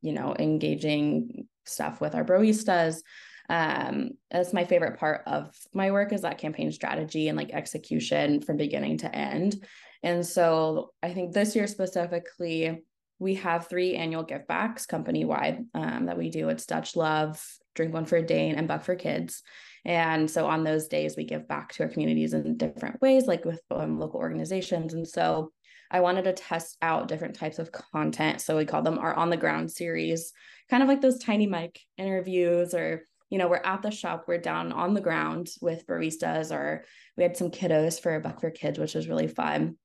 you 0.00 0.12
know, 0.12 0.36
engaging 0.38 1.48
stuff 1.66 2.00
with 2.00 2.14
our 2.14 2.24
broistas. 2.24 3.02
Um, 3.48 4.10
that's 4.30 4.52
my 4.52 4.64
favorite 4.64 4.98
part 4.98 5.22
of 5.26 5.54
my 5.74 5.90
work 5.90 6.12
is 6.12 6.22
that 6.22 6.38
campaign 6.38 6.70
strategy 6.70 7.28
and 7.28 7.36
like 7.36 7.50
execution 7.52 8.42
from 8.42 8.56
beginning 8.56 8.98
to 8.98 9.14
end. 9.14 9.66
And 10.04 10.24
so 10.24 10.92
I 11.02 11.12
think 11.12 11.32
this 11.32 11.56
year 11.56 11.66
specifically, 11.66 12.84
we 13.24 13.36
have 13.36 13.66
three 13.66 13.94
annual 13.94 14.22
give 14.22 14.46
backs 14.46 14.84
company 14.84 15.24
wide 15.24 15.64
um, 15.72 16.04
that 16.06 16.18
we 16.18 16.28
do. 16.28 16.50
It's 16.50 16.66
Dutch 16.66 16.94
Love, 16.94 17.42
Drink 17.74 17.94
One 17.94 18.04
for 18.04 18.20
Dane, 18.20 18.56
and 18.56 18.68
Buck 18.68 18.84
for 18.84 18.94
Kids. 18.94 19.42
And 19.86 20.30
so 20.30 20.46
on 20.46 20.62
those 20.62 20.88
days, 20.88 21.16
we 21.16 21.24
give 21.24 21.48
back 21.48 21.72
to 21.72 21.84
our 21.84 21.88
communities 21.88 22.34
in 22.34 22.58
different 22.58 23.00
ways, 23.00 23.26
like 23.26 23.46
with 23.46 23.62
um, 23.70 23.98
local 23.98 24.20
organizations. 24.20 24.92
And 24.92 25.08
so 25.08 25.52
I 25.90 26.00
wanted 26.00 26.24
to 26.24 26.34
test 26.34 26.76
out 26.82 27.08
different 27.08 27.34
types 27.34 27.58
of 27.58 27.72
content. 27.72 28.42
So 28.42 28.58
we 28.58 28.66
call 28.66 28.82
them 28.82 28.98
our 28.98 29.14
on 29.14 29.30
the 29.30 29.38
ground 29.38 29.72
series, 29.72 30.32
kind 30.68 30.82
of 30.82 30.88
like 30.90 31.00
those 31.00 31.18
tiny 31.18 31.46
mic 31.46 31.80
interviews 31.96 32.74
or 32.74 33.04
you 33.30 33.38
know, 33.38 33.48
we're 33.48 33.56
at 33.64 33.80
the 33.80 33.90
shop, 33.90 34.26
we're 34.28 34.38
down 34.38 34.70
on 34.70 34.92
the 34.94 35.00
ground 35.00 35.48
with 35.60 35.86
baristas, 35.88 36.52
or 36.52 36.84
we 37.16 37.22
had 37.24 37.36
some 37.36 37.50
kiddos 37.50 38.00
for 38.00 38.14
a 38.14 38.20
buck 38.20 38.40
for 38.40 38.50
kids, 38.50 38.78
which 38.78 38.94
was 38.94 39.08
really 39.08 39.26
fun. 39.26 39.76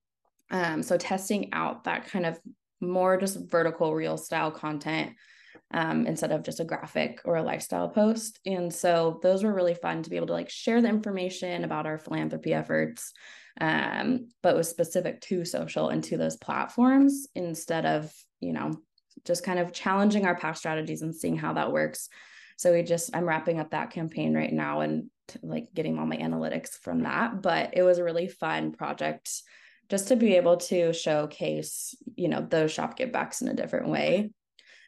Um, 0.50 0.82
so 0.82 0.96
testing 0.96 1.52
out 1.52 1.84
that 1.84 2.06
kind 2.06 2.26
of 2.26 2.38
more 2.80 3.16
just 3.16 3.38
vertical 3.50 3.94
real 3.94 4.16
style 4.16 4.50
content 4.50 5.12
um, 5.72 6.06
instead 6.06 6.32
of 6.32 6.42
just 6.42 6.60
a 6.60 6.64
graphic 6.64 7.20
or 7.24 7.36
a 7.36 7.42
lifestyle 7.42 7.88
post. 7.88 8.40
And 8.46 8.72
so 8.72 9.20
those 9.22 9.44
were 9.44 9.54
really 9.54 9.74
fun 9.74 10.02
to 10.02 10.10
be 10.10 10.16
able 10.16 10.28
to 10.28 10.32
like 10.32 10.50
share 10.50 10.82
the 10.82 10.88
information 10.88 11.64
about 11.64 11.86
our 11.86 11.98
philanthropy 11.98 12.52
efforts, 12.52 13.12
um, 13.60 14.28
but 14.42 14.56
was 14.56 14.68
specific 14.68 15.20
to 15.22 15.44
social 15.44 15.88
and 15.88 16.02
to 16.04 16.16
those 16.16 16.36
platforms 16.36 17.28
instead 17.34 17.86
of, 17.86 18.12
you 18.40 18.52
know, 18.52 18.72
just 19.24 19.44
kind 19.44 19.58
of 19.58 19.72
challenging 19.72 20.26
our 20.26 20.36
past 20.36 20.60
strategies 20.60 21.02
and 21.02 21.14
seeing 21.14 21.36
how 21.36 21.52
that 21.52 21.72
works. 21.72 22.08
So 22.56 22.72
we 22.72 22.82
just, 22.82 23.14
I'm 23.14 23.24
wrapping 23.24 23.60
up 23.60 23.70
that 23.70 23.90
campaign 23.90 24.34
right 24.34 24.52
now 24.52 24.80
and 24.80 25.10
like 25.42 25.68
getting 25.74 25.98
all 25.98 26.06
my 26.06 26.16
analytics 26.16 26.70
from 26.70 27.04
that. 27.04 27.42
But 27.42 27.70
it 27.74 27.82
was 27.82 27.98
a 27.98 28.04
really 28.04 28.28
fun 28.28 28.72
project 28.72 29.30
just 29.90 30.08
to 30.08 30.16
be 30.16 30.36
able 30.36 30.56
to 30.56 30.92
showcase, 30.92 31.94
you 32.16 32.28
know, 32.28 32.40
those 32.40 32.72
shop 32.72 32.96
give 32.96 33.12
backs 33.12 33.42
in 33.42 33.48
a 33.48 33.54
different 33.54 33.88
way. 33.88 34.30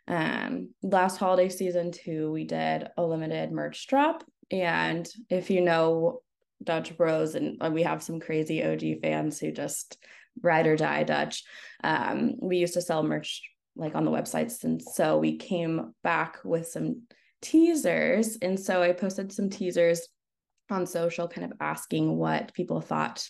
Um, 0.09 0.71
last 0.83 1.19
holiday 1.19 1.49
season 1.49 1.93
too, 1.93 2.31
we 2.33 2.45
did 2.45 2.89
a 2.97 3.05
limited 3.05 3.53
merch 3.53 3.87
drop. 3.89 4.25
And 4.51 5.09
if 5.29 5.51
you 5.51 5.61
know 5.61 6.23
Dutch 6.63 6.97
Bros, 6.97 7.35
and 7.35 7.61
uh, 7.61 7.71
we 7.73 7.83
have 7.83 8.03
some 8.03 8.21
crazy 8.21 8.65
OG 8.65 9.01
fans 9.03 9.39
who 9.39 9.51
just 9.53 9.99
ride 10.41 10.67
or 10.67 10.77
die 10.77 11.03
Dutch. 11.03 11.45
Um, 11.83 12.35
we 12.41 12.59
used 12.59 12.75
to 12.75 12.83
sell 12.83 13.03
merch 13.03 13.43
like 13.75 13.95
on 13.95 14.05
the 14.05 14.11
websites, 14.11 14.65
and 14.65 14.81
so 14.81 15.19
we 15.19 15.37
came 15.39 15.95
back 16.03 16.39
with 16.45 16.69
some 16.69 17.03
teasers. 17.41 18.37
And 18.43 18.59
so 18.59 18.83
I 18.83 18.93
posted 18.93 19.33
some 19.33 19.51
teasers 19.51 20.07
on 20.71 20.87
social, 20.87 21.29
kind 21.29 21.51
of 21.51 21.59
asking 21.61 22.17
what 22.17 22.55
people 22.55 22.81
thought 22.81 23.27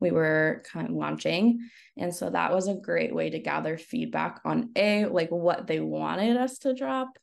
we 0.00 0.10
were 0.10 0.62
kind 0.72 0.88
of 0.88 0.94
launching. 0.94 1.68
And 1.96 2.14
so 2.14 2.30
that 2.30 2.52
was 2.52 2.68
a 2.68 2.74
great 2.74 3.14
way 3.14 3.30
to 3.30 3.38
gather 3.38 3.76
feedback 3.76 4.40
on 4.44 4.70
A, 4.76 5.06
like 5.06 5.30
what 5.30 5.66
they 5.66 5.80
wanted 5.80 6.36
us 6.36 6.58
to 6.58 6.74
drop, 6.74 7.18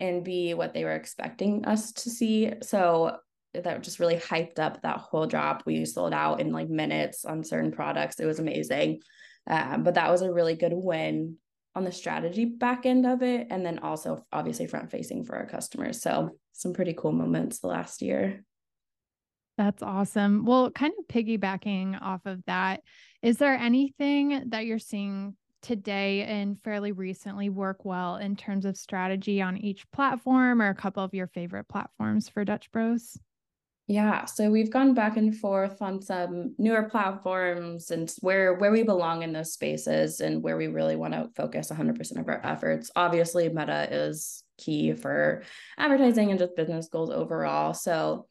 and 0.00 0.24
B, 0.24 0.54
what 0.54 0.74
they 0.74 0.84
were 0.84 0.94
expecting 0.94 1.64
us 1.64 1.92
to 1.92 2.10
see. 2.10 2.52
So 2.62 3.18
that 3.54 3.82
just 3.82 4.00
really 4.00 4.16
hyped 4.16 4.58
up 4.58 4.82
that 4.82 4.98
whole 4.98 5.26
drop. 5.26 5.62
We 5.64 5.84
sold 5.84 6.12
out 6.12 6.40
in 6.40 6.52
like 6.52 6.68
minutes 6.68 7.24
on 7.24 7.44
certain 7.44 7.72
products. 7.72 8.20
It 8.20 8.26
was 8.26 8.38
amazing. 8.38 9.00
Um, 9.46 9.84
but 9.84 9.94
that 9.94 10.10
was 10.10 10.22
a 10.22 10.32
really 10.32 10.56
good 10.56 10.72
win 10.74 11.36
on 11.74 11.84
the 11.84 11.92
strategy 11.92 12.44
back 12.44 12.86
end 12.86 13.06
of 13.06 13.22
it. 13.22 13.46
And 13.50 13.64
then 13.64 13.78
also, 13.78 14.24
obviously, 14.32 14.66
front 14.66 14.90
facing 14.90 15.24
for 15.24 15.36
our 15.36 15.46
customers. 15.46 16.02
So, 16.02 16.30
some 16.52 16.72
pretty 16.72 16.94
cool 16.94 17.12
moments 17.12 17.58
the 17.58 17.68
last 17.68 18.02
year. 18.02 18.42
That's 19.56 19.82
awesome. 19.82 20.44
Well, 20.44 20.70
kind 20.70 20.92
of 20.98 21.06
piggybacking 21.08 22.00
off 22.02 22.26
of 22.26 22.44
that, 22.46 22.82
is 23.22 23.38
there 23.38 23.54
anything 23.54 24.50
that 24.50 24.66
you're 24.66 24.78
seeing 24.78 25.34
today 25.62 26.22
and 26.22 26.62
fairly 26.62 26.92
recently 26.92 27.48
work 27.48 27.84
well 27.84 28.16
in 28.16 28.36
terms 28.36 28.64
of 28.64 28.76
strategy 28.76 29.40
on 29.40 29.56
each 29.56 29.90
platform 29.90 30.60
or 30.60 30.68
a 30.68 30.74
couple 30.74 31.02
of 31.02 31.14
your 31.14 31.26
favorite 31.26 31.68
platforms 31.68 32.28
for 32.28 32.44
Dutch 32.44 32.70
Bros? 32.70 33.18
Yeah, 33.88 34.24
so 34.24 34.50
we've 34.50 34.70
gone 34.70 34.94
back 34.94 35.16
and 35.16 35.34
forth 35.34 35.80
on 35.80 36.02
some 36.02 36.54
newer 36.58 36.82
platforms 36.82 37.92
and 37.92 38.12
where 38.20 38.54
where 38.54 38.72
we 38.72 38.82
belong 38.82 39.22
in 39.22 39.32
those 39.32 39.52
spaces 39.52 40.20
and 40.20 40.42
where 40.42 40.56
we 40.56 40.66
really 40.66 40.96
want 40.96 41.14
to 41.14 41.30
focus 41.36 41.70
100% 41.70 42.18
of 42.18 42.28
our 42.28 42.40
efforts. 42.44 42.90
Obviously, 42.96 43.48
Meta 43.48 43.88
is 43.90 44.42
key 44.58 44.92
for 44.92 45.44
advertising 45.78 46.30
and 46.30 46.38
just 46.40 46.56
business 46.56 46.88
goals 46.88 47.10
overall. 47.10 47.74
So 47.74 48.26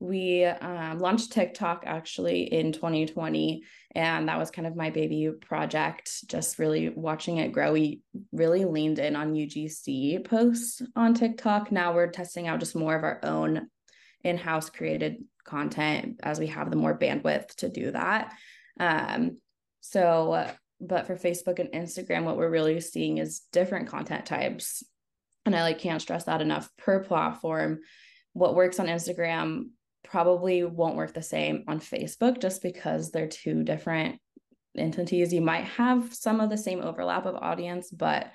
we 0.00 0.44
um, 0.44 1.00
launched 1.00 1.32
TikTok 1.32 1.82
actually 1.84 2.42
in 2.42 2.72
2020, 2.72 3.64
and 3.94 4.28
that 4.28 4.38
was 4.38 4.50
kind 4.50 4.66
of 4.66 4.76
my 4.76 4.90
baby 4.90 5.30
project. 5.40 6.28
Just 6.28 6.58
really 6.58 6.88
watching 6.90 7.38
it 7.38 7.52
grow. 7.52 7.72
We 7.72 8.00
really 8.30 8.64
leaned 8.64 9.00
in 9.00 9.16
on 9.16 9.34
UGC 9.34 10.24
posts 10.24 10.82
on 10.94 11.14
TikTok. 11.14 11.72
Now 11.72 11.94
we're 11.94 12.10
testing 12.10 12.46
out 12.46 12.60
just 12.60 12.76
more 12.76 12.94
of 12.94 13.02
our 13.02 13.18
own 13.24 13.68
in 14.22 14.36
house 14.36 14.70
created 14.70 15.24
content 15.44 16.20
as 16.22 16.38
we 16.38 16.46
have 16.48 16.70
the 16.70 16.76
more 16.76 16.96
bandwidth 16.96 17.54
to 17.56 17.68
do 17.68 17.90
that. 17.90 18.34
Um, 18.78 19.38
so, 19.80 20.48
but 20.80 21.06
for 21.08 21.16
Facebook 21.16 21.58
and 21.58 21.70
Instagram, 21.70 22.24
what 22.24 22.36
we're 22.36 22.50
really 22.50 22.80
seeing 22.80 23.18
is 23.18 23.42
different 23.52 23.88
content 23.88 24.26
types. 24.26 24.84
And 25.44 25.56
I 25.56 25.62
like 25.62 25.78
can't 25.78 26.02
stress 26.02 26.24
that 26.24 26.42
enough 26.42 26.68
per 26.76 27.02
platform. 27.02 27.80
What 28.34 28.54
works 28.54 28.78
on 28.78 28.86
Instagram 28.86 29.70
probably 30.10 30.64
won't 30.64 30.96
work 30.96 31.12
the 31.12 31.22
same 31.22 31.64
on 31.68 31.80
Facebook 31.80 32.40
just 32.40 32.62
because 32.62 33.10
they're 33.10 33.28
two 33.28 33.62
different 33.62 34.18
entities. 34.76 35.32
You 35.32 35.40
might 35.40 35.64
have 35.64 36.14
some 36.14 36.40
of 36.40 36.50
the 36.50 36.56
same 36.56 36.80
overlap 36.80 37.26
of 37.26 37.36
audience, 37.36 37.90
but 37.90 38.32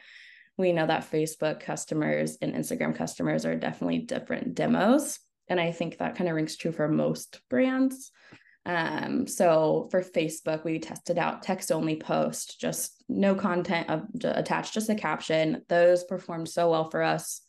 we 0.57 0.71
know 0.71 0.85
that 0.85 1.09
Facebook 1.09 1.59
customers 1.59 2.37
and 2.41 2.53
Instagram 2.53 2.95
customers 2.95 3.45
are 3.45 3.55
definitely 3.55 3.99
different 3.99 4.53
demos. 4.53 5.19
And 5.47 5.59
I 5.59 5.71
think 5.71 5.97
that 5.97 6.15
kind 6.15 6.29
of 6.29 6.35
rings 6.35 6.55
true 6.55 6.71
for 6.71 6.87
most 6.87 7.41
brands. 7.49 8.11
Um, 8.65 9.27
so 9.27 9.89
for 9.91 10.01
Facebook, 10.01 10.63
we 10.63 10.79
tested 10.79 11.17
out 11.17 11.43
text 11.43 11.71
only 11.71 11.97
post, 11.97 12.61
just 12.61 13.03
no 13.09 13.35
content 13.35 13.89
of, 13.89 14.03
attached, 14.23 14.73
just 14.73 14.89
a 14.89 14.95
caption. 14.95 15.63
Those 15.67 16.03
performed 16.03 16.47
so 16.47 16.69
well 16.69 16.89
for 16.89 17.01
us 17.01 17.41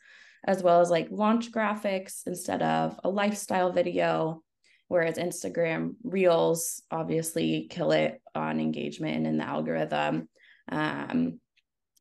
as 0.47 0.63
well 0.63 0.81
as 0.81 0.91
like 0.91 1.09
launch 1.11 1.51
graphics 1.51 2.27
instead 2.27 2.63
of 2.63 2.99
a 3.05 3.09
lifestyle 3.09 3.73
video. 3.73 4.43
Whereas 4.89 5.17
Instagram 5.17 5.95
Reels 6.05 6.83
obviously 6.91 7.67
kill 7.71 7.93
it 7.93 8.21
on 8.35 8.61
engagement 8.61 9.17
and 9.17 9.27
in 9.27 9.39
the 9.39 9.47
algorithm. 9.47 10.29
Um, 10.71 11.41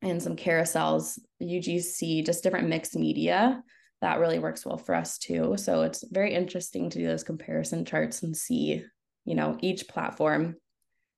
and 0.02 0.22
some 0.22 0.36
carousels, 0.36 1.18
UGC, 1.42 2.26
just 2.26 2.44
different 2.44 2.68
mixed 2.68 2.96
media 2.96 3.64
that 4.04 4.20
really 4.20 4.38
works 4.38 4.66
well 4.66 4.78
for 4.78 4.96
us 4.96 5.18
too. 5.18 5.56
So 5.56 5.84
it's 5.84 6.04
very 6.12 6.34
interesting 6.34 6.90
to 6.90 7.00
do 7.00 7.08
those 7.08 7.24
comparison 7.24 7.86
charts 7.86 8.22
and 8.22 8.36
see, 8.36 8.84
you 9.24 9.34
know, 9.34 9.58
each 9.62 9.88
platform 9.88 10.58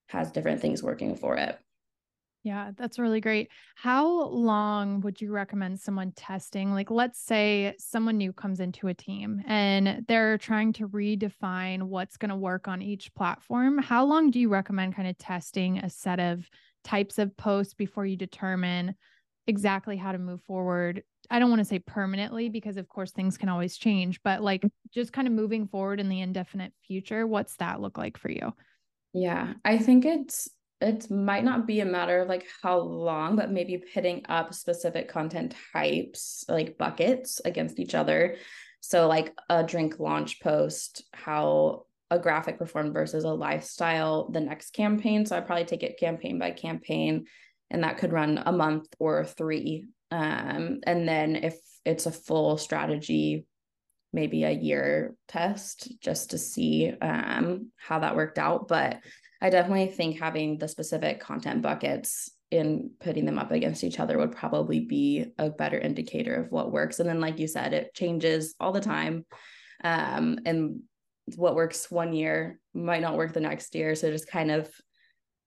has 0.09 0.31
different 0.31 0.61
things 0.61 0.83
working 0.83 1.15
for 1.15 1.35
it. 1.35 1.57
Yeah, 2.45 2.73
that's 2.77 2.99
really 2.99 3.21
great. 3.21 3.49
How 3.73 4.27
long 4.27 5.01
would 5.01 5.19
you 5.19 5.31
recommend 5.31 5.79
someone 5.79 6.11
testing? 6.11 6.71
Like, 6.71 6.91
let's 6.91 7.19
say 7.19 7.73
someone 7.79 8.17
new 8.17 8.31
comes 8.31 8.59
into 8.59 8.87
a 8.87 8.93
team 8.93 9.41
and 9.47 10.05
they're 10.07 10.37
trying 10.37 10.71
to 10.73 10.87
redefine 10.87 11.81
what's 11.81 12.17
going 12.17 12.29
to 12.29 12.35
work 12.35 12.67
on 12.67 12.83
each 12.83 13.11
platform. 13.15 13.79
How 13.79 14.05
long 14.05 14.29
do 14.29 14.39
you 14.39 14.49
recommend 14.49 14.95
kind 14.95 15.07
of 15.07 15.17
testing 15.17 15.79
a 15.79 15.89
set 15.89 16.19
of 16.19 16.47
types 16.83 17.17
of 17.17 17.35
posts 17.35 17.73
before 17.73 18.05
you 18.05 18.15
determine 18.15 18.93
exactly 19.47 19.97
how 19.97 20.11
to 20.11 20.19
move 20.19 20.43
forward? 20.43 21.01
I 21.31 21.39
don't 21.39 21.49
want 21.49 21.61
to 21.61 21.65
say 21.65 21.79
permanently 21.79 22.49
because, 22.49 22.77
of 22.77 22.87
course, 22.87 23.11
things 23.11 23.39
can 23.39 23.49
always 23.49 23.75
change, 23.75 24.21
but 24.21 24.43
like 24.43 24.61
mm. 24.61 24.69
just 24.93 25.11
kind 25.11 25.27
of 25.27 25.33
moving 25.33 25.67
forward 25.67 25.99
in 25.99 26.09
the 26.09 26.21
indefinite 26.21 26.73
future, 26.85 27.25
what's 27.25 27.55
that 27.55 27.81
look 27.81 27.97
like 27.97 28.17
for 28.17 28.29
you? 28.29 28.53
Yeah, 29.15 29.53
I 29.63 29.79
think 29.79 30.05
it's 30.05 30.49
it 30.81 31.09
might 31.09 31.43
not 31.43 31.65
be 31.65 31.79
a 31.79 31.85
matter 31.85 32.21
of 32.21 32.29
like 32.29 32.45
how 32.61 32.79
long, 32.79 33.35
but 33.35 33.51
maybe 33.51 33.77
pitting 33.77 34.25
up 34.27 34.53
specific 34.53 35.07
content 35.07 35.55
types, 35.73 36.45
like 36.49 36.77
buckets 36.77 37.41
against 37.45 37.79
each 37.79 37.95
other. 37.95 38.35
So, 38.81 39.07
like 39.07 39.33
a 39.49 39.63
drink 39.63 39.99
launch 39.99 40.39
post, 40.41 41.03
how 41.13 41.85
a 42.11 42.19
graphic 42.19 42.59
performed 42.59 42.93
versus 42.93 43.23
a 43.23 43.29
lifestyle 43.29 44.29
the 44.29 44.41
next 44.41 44.71
campaign. 44.71 45.25
So, 45.25 45.37
I 45.37 45.41
probably 45.41 45.65
take 45.65 45.83
it 45.83 45.99
campaign 45.99 46.37
by 46.37 46.51
campaign, 46.51 47.25
and 47.71 47.83
that 47.83 47.97
could 47.97 48.11
run 48.11 48.43
a 48.45 48.51
month 48.51 48.87
or 48.99 49.25
three. 49.25 49.85
Um, 50.11 50.81
and 50.85 51.07
then 51.07 51.37
if 51.37 51.55
it's 51.85 52.05
a 52.05 52.11
full 52.11 52.57
strategy, 52.57 53.47
maybe 54.13 54.43
a 54.43 54.51
year 54.51 55.15
test 55.27 55.91
just 55.99 56.31
to 56.31 56.37
see 56.37 56.91
um, 57.01 57.71
how 57.77 57.99
that 57.99 58.15
worked 58.15 58.39
out. 58.39 58.67
But 58.67 58.99
I 59.41 59.49
definitely 59.49 59.87
think 59.87 60.19
having 60.19 60.57
the 60.57 60.67
specific 60.67 61.19
content 61.19 61.61
buckets 61.61 62.29
in 62.51 62.91
putting 62.99 63.25
them 63.25 63.39
up 63.39 63.51
against 63.51 63.83
each 63.83 63.99
other 63.99 64.17
would 64.17 64.31
probably 64.31 64.79
be 64.79 65.25
a 65.37 65.49
better 65.49 65.77
indicator 65.77 66.35
of 66.35 66.51
what 66.51 66.71
works. 66.71 66.99
And 66.99 67.09
then, 67.09 67.19
like 67.19 67.39
you 67.39 67.47
said, 67.47 67.73
it 67.73 67.93
changes 67.93 68.55
all 68.59 68.71
the 68.71 68.81
time. 68.81 69.25
Um, 69.83 70.39
and 70.45 70.81
what 71.35 71.55
works 71.55 71.89
one 71.89 72.13
year 72.13 72.59
might 72.73 73.01
not 73.01 73.17
work 73.17 73.33
the 73.33 73.39
next 73.39 73.73
year. 73.75 73.95
So 73.95 74.11
just 74.11 74.29
kind 74.29 74.51
of 74.51 74.69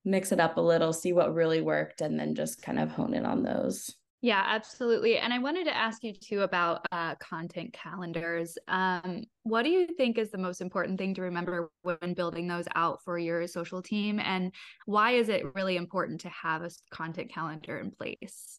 mix 0.04 0.33
it 0.33 0.40
up 0.40 0.57
a 0.57 0.61
little, 0.61 0.92
see 0.92 1.12
what 1.12 1.35
really 1.35 1.61
worked, 1.61 2.00
and 2.00 2.18
then 2.18 2.35
just 2.35 2.62
kind 2.62 2.78
of 2.78 2.90
hone 2.90 3.14
in 3.14 3.25
on 3.25 3.42
those. 3.42 3.95
Yeah, 4.20 4.42
absolutely. 4.44 5.18
And 5.18 5.32
I 5.32 5.38
wanted 5.38 5.64
to 5.66 5.76
ask 5.76 6.02
you 6.02 6.12
too 6.12 6.40
about 6.40 6.84
uh, 6.90 7.14
content 7.16 7.72
calendars. 7.72 8.58
Um, 8.66 9.22
what 9.44 9.62
do 9.62 9.70
you 9.70 9.87
think 9.87 10.18
is 10.18 10.32
the 10.32 10.38
most 10.38 10.60
important 10.60 10.98
thing 10.98 11.14
to 11.14 11.22
remember 11.22 11.70
when 11.82 12.14
building 12.14 12.48
those 12.48 12.66
out 12.75 12.98
for 13.04 13.16
your 13.16 13.46
social 13.46 13.80
team? 13.80 14.18
And 14.18 14.52
why 14.87 15.12
is 15.12 15.28
it 15.28 15.54
really 15.54 15.76
important 15.76 16.22
to 16.22 16.30
have 16.30 16.62
a 16.62 16.70
content 16.90 17.32
calendar 17.32 17.78
in 17.78 17.92
place? 17.92 18.58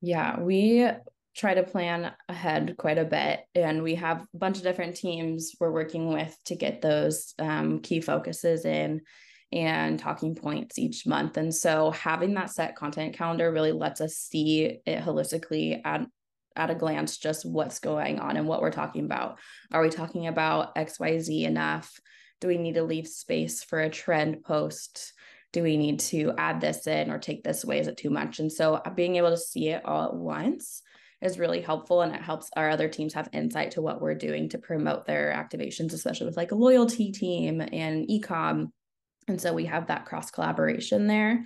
Yeah, 0.00 0.38
we 0.38 0.86
try 1.36 1.54
to 1.54 1.64
plan 1.64 2.12
ahead 2.28 2.76
quite 2.78 2.98
a 2.98 3.04
bit. 3.04 3.40
And 3.56 3.82
we 3.82 3.96
have 3.96 4.20
a 4.22 4.38
bunch 4.38 4.58
of 4.58 4.62
different 4.62 4.94
teams 4.94 5.56
we're 5.58 5.72
working 5.72 6.12
with 6.12 6.36
to 6.46 6.54
get 6.54 6.82
those 6.82 7.34
um, 7.40 7.80
key 7.80 8.00
focuses 8.00 8.64
in 8.64 9.00
and 9.52 9.98
talking 9.98 10.34
points 10.34 10.78
each 10.78 11.06
month. 11.06 11.36
And 11.36 11.54
so 11.54 11.90
having 11.90 12.34
that 12.34 12.50
set 12.50 12.76
content 12.76 13.14
calendar 13.14 13.50
really 13.50 13.72
lets 13.72 14.00
us 14.00 14.14
see 14.14 14.80
it 14.86 15.02
holistically 15.02 15.80
at 15.84 16.06
at 16.56 16.70
a 16.70 16.74
glance 16.74 17.16
just 17.16 17.46
what's 17.46 17.78
going 17.78 18.18
on 18.18 18.36
and 18.36 18.46
what 18.46 18.60
we're 18.60 18.72
talking 18.72 19.04
about. 19.04 19.38
Are 19.72 19.80
we 19.80 19.88
talking 19.88 20.26
about 20.26 20.74
XYZ 20.74 21.44
enough? 21.44 22.00
Do 22.40 22.48
we 22.48 22.58
need 22.58 22.74
to 22.74 22.82
leave 22.82 23.06
space 23.06 23.62
for 23.62 23.80
a 23.80 23.88
trend 23.88 24.42
post? 24.42 25.12
Do 25.52 25.62
we 25.62 25.76
need 25.76 26.00
to 26.00 26.32
add 26.36 26.60
this 26.60 26.86
in 26.86 27.10
or 27.10 27.18
take 27.18 27.44
this 27.44 27.64
away? 27.64 27.78
Is 27.78 27.86
it 27.86 27.96
too 27.96 28.10
much? 28.10 28.40
And 28.40 28.50
so 28.50 28.82
being 28.94 29.16
able 29.16 29.30
to 29.30 29.36
see 29.36 29.68
it 29.68 29.84
all 29.84 30.06
at 30.06 30.14
once 30.14 30.82
is 31.22 31.38
really 31.38 31.60
helpful 31.60 32.02
and 32.02 32.14
it 32.14 32.20
helps 32.20 32.50
our 32.56 32.68
other 32.68 32.88
teams 32.88 33.14
have 33.14 33.28
insight 33.32 33.72
to 33.72 33.82
what 33.82 34.00
we're 34.00 34.14
doing 34.14 34.48
to 34.48 34.58
promote 34.58 35.06
their 35.06 35.32
activations, 35.32 35.92
especially 35.92 36.26
with 36.26 36.36
like 36.36 36.52
a 36.52 36.56
loyalty 36.56 37.12
team 37.12 37.60
and 37.60 38.08
ecom 38.08 38.70
and 39.28 39.40
so 39.40 39.52
we 39.52 39.66
have 39.66 39.86
that 39.86 40.06
cross 40.06 40.30
collaboration 40.30 41.06
there. 41.06 41.44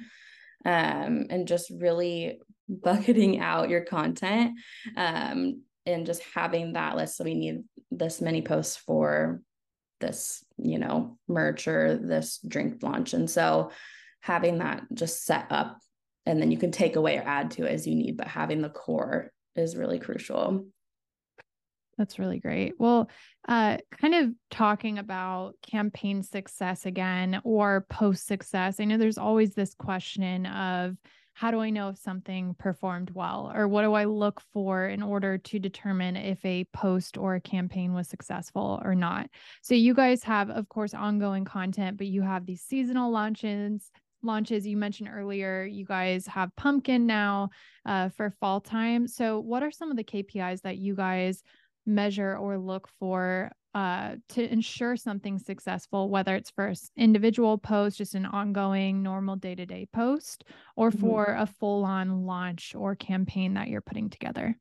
Um, 0.66 1.26
and 1.28 1.46
just 1.46 1.70
really 1.70 2.40
bucketing 2.68 3.40
out 3.40 3.68
your 3.68 3.82
content 3.82 4.52
um, 4.96 5.62
and 5.84 6.06
just 6.06 6.22
having 6.34 6.72
that 6.72 6.96
list. 6.96 7.16
So 7.16 7.24
we 7.24 7.34
need 7.34 7.64
this 7.90 8.22
many 8.22 8.40
posts 8.40 8.76
for 8.76 9.42
this, 10.00 10.44
you 10.56 10.78
know, 10.78 11.18
merch 11.28 11.68
or 11.68 11.96
this 11.96 12.38
drink 12.46 12.82
launch. 12.82 13.12
And 13.12 13.28
so 13.28 13.70
having 14.20 14.58
that 14.58 14.84
just 14.94 15.24
set 15.24 15.46
up 15.50 15.78
and 16.26 16.40
then 16.40 16.50
you 16.50 16.56
can 16.56 16.72
take 16.72 16.96
away 16.96 17.18
or 17.18 17.22
add 17.22 17.50
to 17.52 17.64
it 17.64 17.72
as 17.72 17.86
you 17.86 17.94
need, 17.94 18.16
but 18.16 18.26
having 18.26 18.62
the 18.62 18.70
core 18.70 19.30
is 19.56 19.76
really 19.76 19.98
crucial. 19.98 20.66
That's 21.96 22.18
really 22.18 22.40
great. 22.40 22.74
Well, 22.78 23.08
uh, 23.48 23.78
kind 24.00 24.14
of 24.14 24.30
talking 24.50 24.98
about 24.98 25.54
campaign 25.62 26.22
success 26.22 26.86
again 26.86 27.40
or 27.44 27.86
post 27.88 28.26
success. 28.26 28.80
I 28.80 28.84
know 28.84 28.98
there's 28.98 29.18
always 29.18 29.54
this 29.54 29.74
question 29.74 30.46
of 30.46 30.96
how 31.34 31.50
do 31.50 31.58
I 31.58 31.70
know 31.70 31.88
if 31.88 31.98
something 31.98 32.54
performed 32.58 33.10
well 33.10 33.52
or 33.54 33.66
what 33.66 33.82
do 33.82 33.92
I 33.92 34.04
look 34.04 34.40
for 34.52 34.86
in 34.86 35.02
order 35.02 35.36
to 35.36 35.58
determine 35.58 36.16
if 36.16 36.44
a 36.44 36.64
post 36.72 37.18
or 37.18 37.34
a 37.34 37.40
campaign 37.40 37.92
was 37.92 38.08
successful 38.08 38.80
or 38.84 38.94
not? 38.94 39.28
So 39.60 39.74
you 39.74 39.94
guys 39.94 40.22
have 40.22 40.48
of 40.48 40.68
course 40.68 40.94
ongoing 40.94 41.44
content, 41.44 41.96
but 41.98 42.06
you 42.06 42.22
have 42.22 42.46
these 42.46 42.62
seasonal 42.62 43.10
launches 43.10 43.90
launches 44.24 44.66
you 44.66 44.76
mentioned 44.76 45.10
earlier 45.12 45.64
you 45.64 45.84
guys 45.84 46.26
have 46.26 46.54
pumpkin 46.56 47.06
now 47.06 47.50
uh, 47.84 48.08
for 48.08 48.30
fall 48.40 48.58
time 48.58 49.06
so 49.06 49.38
what 49.38 49.62
are 49.62 49.70
some 49.70 49.90
of 49.90 49.98
the 49.98 50.04
kpis 50.04 50.62
that 50.62 50.78
you 50.78 50.94
guys 50.96 51.42
measure 51.86 52.36
or 52.36 52.58
look 52.58 52.88
for 52.98 53.50
uh, 53.74 54.14
to 54.28 54.52
ensure 54.52 54.96
something 54.96 55.38
successful, 55.38 56.08
whether 56.08 56.36
it's 56.36 56.50
for 56.50 56.72
individual 56.96 57.58
post, 57.58 57.98
just 57.98 58.14
an 58.14 58.24
ongoing 58.24 59.02
normal 59.02 59.34
day 59.36 59.54
to 59.54 59.66
day 59.66 59.88
post, 59.92 60.44
or 60.76 60.90
mm-hmm. 60.90 61.00
for 61.00 61.24
a 61.36 61.46
full 61.46 61.84
on 61.84 62.24
launch 62.24 62.74
or 62.76 62.94
campaign 62.94 63.54
that 63.54 63.68
you're 63.68 63.80
putting 63.80 64.10
together? 64.10 64.56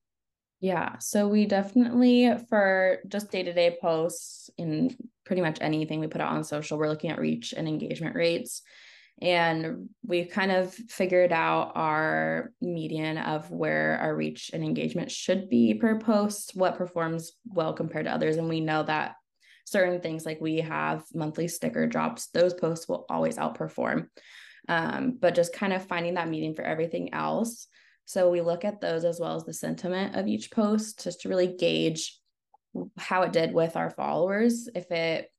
Yeah, 0.60 0.98
so 1.00 1.28
we 1.28 1.46
definitely, 1.46 2.32
for 2.50 3.00
just 3.08 3.30
day 3.30 3.44
to 3.44 3.54
day 3.54 3.78
posts 3.82 4.50
in 4.58 4.96
pretty 5.26 5.42
much 5.42 5.58
anything 5.62 6.00
we 6.00 6.08
put 6.08 6.22
out 6.22 6.32
on 6.32 6.44
social, 6.44 6.78
we're 6.78 6.90
looking 6.90 7.12
at 7.12 7.20
reach 7.20 7.54
and 7.56 7.68
engagement 7.68 8.16
rates. 8.16 8.62
And 9.22 9.90
we've 10.06 10.30
kind 10.30 10.52
of 10.52 10.74
figured 10.74 11.32
out 11.32 11.74
our 11.76 12.52
median 12.62 13.18
of 13.18 13.50
where 13.52 13.98
our 14.02 14.16
reach 14.16 14.52
and 14.54 14.64
engagement 14.64 15.12
should 15.12 15.50
be 15.50 15.76
per 15.76 16.00
post, 16.00 16.52
what 16.56 16.78
performs 16.78 17.32
well 17.46 17.74
compared 17.74 18.06
to 18.06 18.12
others. 18.12 18.38
And 18.38 18.50
we 18.50 18.60
know 18.60 18.84
that 18.84 19.16
certain 19.66 20.02
things 20.02 20.26
like 20.26 20.42
we 20.42 20.58
have 20.58 21.04
monthly 21.14 21.48
sticker 21.48 21.88
drops, 21.88 22.28
those 22.28 22.54
posts 22.54 22.88
will 22.88 23.06
always 23.10 23.38
outperform. 23.38 24.08
Um, 24.68 25.18
but 25.20 25.36
just 25.36 25.54
kind 25.54 25.74
of 25.74 25.86
finding 25.86 26.16
that 26.16 26.30
median 26.30 26.56
for 26.56 26.64
everything 26.64 27.14
else. 27.14 27.68
So 28.06 28.30
we 28.30 28.42
look 28.42 28.66
at 28.66 28.82
those 28.82 29.06
as 29.06 29.20
well 29.20 29.36
as 29.36 29.46
the 29.46 29.54
sentiment 29.54 30.16
of 30.16 30.28
each 30.28 30.52
post 30.52 31.04
just 31.04 31.22
to 31.22 31.30
really 31.30 31.48
gauge 31.48 32.20
how 32.98 33.22
it 33.24 33.32
did 33.32 33.54
with 33.54 33.76
our 33.76 33.90
followers. 33.90 34.68
If 34.74 34.92
it 34.92 35.30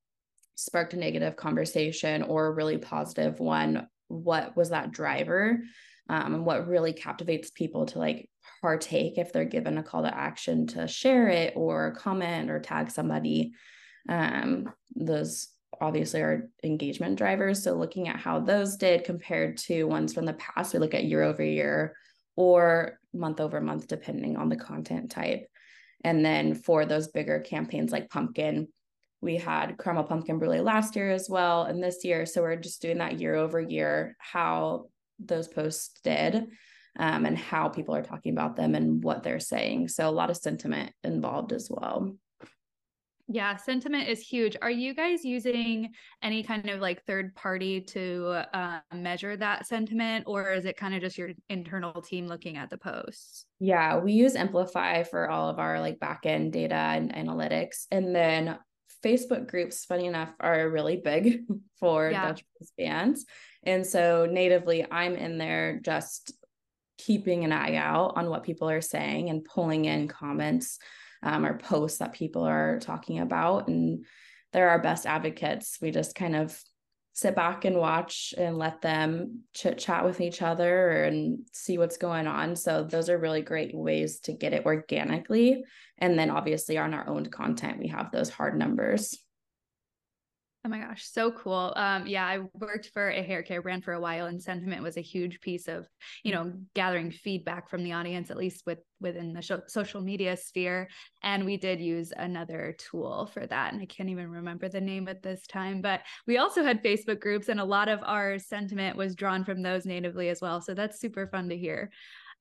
sparked 0.55 0.95
a 0.95 0.97
negative 0.97 1.37
conversation 1.37 2.23
or 2.23 2.47
a 2.47 2.53
really 2.53 2.79
positive 2.79 3.41
one 3.41 3.89
what 4.09 4.57
was 4.57 4.71
that 4.71 4.93
driver? 4.93 5.61
Um, 6.09 6.35
and 6.35 6.47
what 6.47 6.69
really 6.69 6.93
captivates 6.93 7.51
people 7.51 7.87
to 7.87 7.99
like 7.99 8.29
partake 8.61 9.17
if 9.17 9.33
they're 9.33 9.45
given 9.45 9.79
a 9.79 9.83
call 9.83 10.03
to 10.03 10.15
action 10.15 10.67
to 10.69 10.87
share 10.87 11.29
it 11.29 11.55
or 11.57 11.95
comment 11.95 12.51
or 12.51 12.61
tag 12.61 12.91
somebody. 12.91 13.53
Um, 14.09 14.71
those 14.95 15.49
obviously 15.81 16.21
are 16.21 16.51
engagement 16.63 17.17
drivers. 17.17 17.63
So 17.63 17.75
looking 17.75 18.09
at 18.09 18.17
how 18.17 18.41
those 18.41 18.77
did 18.77 19.05
compared 19.05 19.57
to 19.59 19.85
ones 19.85 20.13
from 20.13 20.27
the 20.27 20.35
past 20.35 20.73
we 20.73 20.79
look 20.79 20.95
at 20.95 21.05
year 21.05 21.23
over 21.23 21.43
year 21.43 21.97
or 22.37 22.99
month 23.15 23.41
over 23.41 23.61
month 23.61 23.89
depending 23.89 24.37
on 24.37 24.49
the 24.51 24.57
content 24.57 25.11
type. 25.11 25.47
And 26.05 26.23
then 26.23 26.55
for 26.55 26.85
those 26.85 27.09
bigger 27.09 27.41
campaigns 27.41 27.93
like 27.93 28.11
pumpkin 28.11 28.69
we 29.25 29.37
had 29.37 29.77
caramel 29.79 30.05
pumpkin 30.05 30.39
brulee 30.39 30.61
last 30.61 30.95
year 30.95 31.11
as 31.11 31.29
well 31.29 31.63
and 31.63 31.83
this 31.83 32.05
year 32.05 32.27
so 32.27 32.43
we're 32.43 32.57
just 32.57 32.83
doing 32.83 32.99
that 32.99 33.19
year 33.19 33.35
over 33.35 33.61
year 33.61 34.17
how 34.19 34.85
those 35.19 35.49
posts 35.49 35.99
did 36.05 36.47
um, 36.97 37.27
and 37.27 37.37
how 37.37 37.69
people 37.69 37.95
are 37.97 38.03
talking 38.03 38.33
about 38.33 38.55
them 38.55 38.75
and 38.75 39.03
what 39.03 39.23
they're 39.23 39.41
saying 39.41 39.89
so 39.89 40.09
a 40.09 40.11
lot 40.11 40.31
of 40.31 40.37
sentiment 40.37 40.93
involved 41.03 41.53
as 41.53 41.69
well 41.71 42.15
yeah, 43.27 43.57
sentiment 43.57 44.09
is 44.09 44.21
huge. 44.21 44.55
Are 44.61 44.71
you 44.71 44.95
guys 44.95 45.25
using 45.25 45.91
any 46.23 46.43
kind 46.43 46.69
of 46.69 46.81
like 46.81 47.03
third 47.05 47.35
party 47.35 47.81
to 47.81 48.45
uh, 48.53 48.81
measure 48.93 49.35
that 49.37 49.67
sentiment, 49.67 50.25
or 50.27 50.53
is 50.53 50.67
it 50.67 50.77
kind 50.77 50.95
of 50.95 51.01
just 51.01 51.17
your 51.17 51.31
internal 51.49 52.03
team 52.03 52.27
looking 52.27 52.59
at 52.59 52.69
the 52.69 52.77
posts? 52.77 53.47
Yeah, 53.61 53.97
we 53.99 54.13
use 54.13 54.35
Emplifi 54.35 55.07
for 55.09 55.31
all 55.31 55.49
of 55.49 55.59
our 55.59 55.81
like 55.81 55.99
backend 55.99 56.53
data 56.53 56.75
and 56.75 57.15
analytics. 57.15 57.87
And 57.91 58.15
then 58.15 58.59
Facebook 59.05 59.47
groups, 59.47 59.85
funny 59.85 60.07
enough, 60.07 60.31
are 60.41 60.69
really 60.69 60.97
big 60.97 61.45
for 61.81 62.11
yeah. 62.11 62.29
Dutch 62.29 62.45
fans. 62.79 63.25
And 63.63 63.87
so 63.87 64.27
natively, 64.27 64.87
I'm 64.91 65.17
in 65.17 65.39
there 65.39 65.81
just 65.83 66.33
keeping 66.99 67.45
an 67.45 67.53
eye 67.53 67.77
out 67.77 68.15
on 68.17 68.31
what 68.31 68.45
people 68.45 68.71
are 68.71 68.81
saying 68.81 69.31
and 69.31 69.45
pulling 69.45 69.85
in 69.85 70.09
comments 70.09 70.79
um, 71.23 71.45
or 71.45 71.59
posts 71.59 71.99
that 71.99 72.13
people 72.13 72.45
are 72.45 72.79
talking 72.81 73.19
about. 73.19 73.69
And 73.69 74.05
they're 74.53 74.71
our 74.71 74.79
best 74.79 75.07
advocates. 75.07 75.79
We 75.81 75.91
just 75.91 76.15
kind 76.15 76.37
of 76.37 76.59
sit 77.15 77.37
back 77.37 77.65
and 77.65 77.77
watch 77.77 78.35
and 78.37 78.59
let 78.59 78.83
them 78.83 79.43
chit 79.55 79.79
chat 79.79 80.05
with 80.05 80.21
each 80.21 80.43
other 80.43 81.05
and 81.05 81.39
see 81.53 81.79
what's 81.79 81.97
going 81.97 82.27
on. 82.27 82.57
So 82.57 82.83
those 82.83 83.09
are 83.09 83.17
really 83.17 83.41
great 83.41 83.73
ways 83.73 84.19
to 84.21 84.33
get 84.33 84.53
it 84.53 84.67
organically. 84.67 85.65
And 85.99 86.19
then 86.19 86.29
obviously 86.29 86.77
on 86.77 86.93
our 86.93 87.09
own 87.09 87.27
content, 87.27 87.79
we 87.79 87.89
have 87.89 88.11
those 88.11 88.31
hard 88.31 88.59
numbers. 88.59 89.17
Oh 90.67 90.71
my 90.71 90.79
gosh, 90.79 91.05
so 91.05 91.31
cool. 91.31 91.75
Um, 91.77 92.07
yeah, 92.07 92.25
I 92.27 92.39
worked 92.55 92.89
for 92.95 93.11
a 93.11 93.23
hair 93.23 93.43
care 93.43 93.61
brand 93.61 93.85
for 93.85 93.93
a 93.93 94.01
while, 94.01 94.25
and 94.25 94.43
sentiment 94.43 94.83
was 94.83 94.97
a 94.97 95.03
huge 95.03 95.43
piece 95.43 95.69
of, 95.69 95.87
you 96.23 96.33
know, 96.33 96.55
gathering 96.75 97.11
feedback 97.11 97.69
from 97.69 97.85
the 97.85 97.93
audience, 97.93 98.31
at 98.31 98.39
least 98.39 98.63
with 98.65 98.79
within 98.99 99.35
the 99.35 99.43
sh- 99.43 99.53
social 99.69 100.01
media 100.01 100.39
sphere. 100.39 100.89
And 101.23 101.45
we 101.45 101.59
did 101.59 101.81
use 101.81 102.15
another 102.17 102.75
tool 102.79 103.27
for 103.27 103.47
that, 103.47 103.75
and 103.75 103.83
I 103.83 103.85
can't 103.85 104.09
even 104.09 104.31
remember 104.31 104.71
the 104.71 104.81
name 104.81 105.07
at 105.07 105.23
this 105.23 105.47
time. 105.47 105.83
But 105.83 106.01
we 106.27 106.39
also 106.39 106.63
had 106.65 106.83
Facebook 106.83 107.21
groups, 107.21 107.51
and 107.51 107.61
a 107.61 107.65
lot 107.65 107.91
of 107.91 108.01
our 108.03 108.39
sentiment 108.39 108.97
was 108.97 109.15
drawn 109.15 109.45
from 109.45 109.61
those 109.61 109.85
natively 109.85 110.31
as 110.31 110.41
well. 110.41 110.63
So 110.63 110.73
that's 110.73 110.99
super 110.99 111.27
fun 111.27 111.51
to 111.51 111.59
hear. 111.59 111.91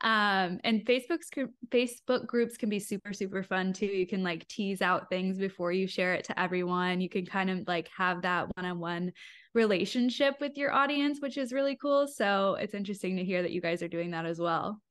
Um, 0.04 0.60
and 0.66 0.86
Facebook's 0.86 1.30
Facebook 1.70 2.28
groups 2.28 2.58
can 2.58 2.70
be 2.70 2.80
super, 2.80 3.14
super 3.14 3.42
fun 3.42 3.72
too. 3.72 3.86
You 3.86 4.06
can 4.06 4.22
like 4.22 4.46
tease 4.50 4.82
out 4.82 5.10
things 5.10 5.38
before 5.38 5.72
you 5.72 5.88
share 5.88 6.14
it 6.14 6.26
to 6.26 6.40
everyone. 6.40 7.00
You 7.00 7.08
can 7.08 7.26
kind 7.26 7.50
of 7.50 7.66
like 7.68 7.90
have 7.98 8.22
that 8.24 8.48
one-on-one 8.58 9.14
relationship 9.54 10.36
with 10.42 10.58
your 10.58 10.74
audience, 10.74 11.20
which 11.22 11.38
is 11.38 11.54
really 11.54 11.78
cool. 11.78 12.08
So 12.08 12.58
it's 12.60 12.74
interesting 12.74 13.16
to 13.16 13.24
hear 13.24 13.42
that 13.42 13.52
you 13.52 13.62
guys 13.62 13.82
are 13.82 13.88
doing 13.88 14.12
that 14.12 14.26
as 14.26 14.40
well. 14.40 14.82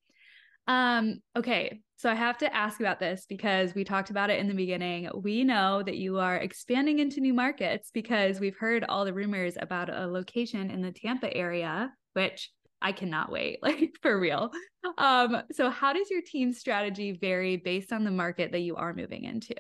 Um, 0.67 1.21
okay, 1.37 1.81
so 1.97 2.11
I 2.11 2.15
have 2.15 2.39
to 2.39 2.55
ask 2.55 2.81
about 2.81 3.01
this 3.01 3.27
because 3.29 3.75
we 3.75 3.85
talked 3.85 4.11
about 4.11 4.31
it 4.31 4.39
in 4.39 4.49
the 4.49 4.55
beginning. 4.55 5.11
We 5.15 5.45
know 5.45 5.83
that 5.83 5.99
you 5.99 6.21
are 6.21 6.37
expanding 6.37 7.01
into 7.01 7.21
new 7.21 7.35
markets 7.35 7.91
because 7.93 8.41
we've 8.41 8.57
heard 8.57 8.85
all 8.89 9.05
the 9.05 9.13
rumors 9.13 9.55
about 9.61 9.91
a 9.91 10.07
location 10.07 10.71
in 10.71 10.81
the 10.81 10.93
Tampa 10.93 11.37
area 11.37 11.93
which 12.15 12.51
I 12.83 12.93
cannot 12.93 13.31
wait, 13.31 13.59
like 13.63 13.97
for 14.03 14.19
real. 14.19 14.51
Um, 14.99 15.43
so 15.53 15.71
how 15.71 15.93
does 15.93 16.11
your 16.11 16.23
team 16.23 16.53
strategy 16.53 17.13
vary 17.13 17.57
based 17.57 17.93
on 17.93 18.05
the 18.05 18.11
market 18.11 18.53
that 18.53 18.61
you 18.61 18.77
are 18.77 18.93
moving 18.93 19.25
into? 19.25 19.55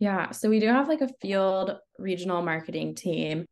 Yeah, 0.00 0.32
so 0.32 0.50
we 0.50 0.60
do 0.60 0.66
have 0.66 0.88
like 0.88 1.02
a 1.02 1.10
field 1.22 1.78
regional 1.98 2.42
marketing 2.42 2.94
team, 2.96 3.46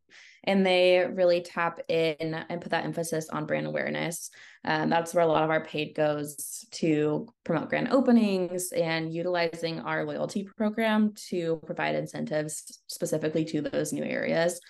and 0.44 0.66
they 0.66 1.06
really 1.08 1.40
tap 1.40 1.78
in 1.88 2.34
and 2.34 2.60
put 2.60 2.70
that 2.70 2.84
emphasis 2.84 3.28
on 3.28 3.46
brand 3.46 3.66
awareness. 3.66 4.28
Um, 4.64 4.90
that's 4.90 5.14
where 5.14 5.24
a 5.24 5.28
lot 5.28 5.44
of 5.44 5.50
our 5.50 5.64
paid 5.64 5.94
goes 5.94 6.66
to 6.72 7.28
promote 7.44 7.68
grand 7.68 7.92
openings 7.92 8.72
and 8.72 9.14
utilizing 9.14 9.80
our 9.80 10.04
loyalty 10.04 10.44
program 10.44 11.14
to 11.28 11.60
provide 11.64 11.94
incentives 11.94 12.82
specifically 12.88 13.44
to 13.46 13.62
those 13.62 13.92
new 13.92 14.04
areas. 14.04 14.60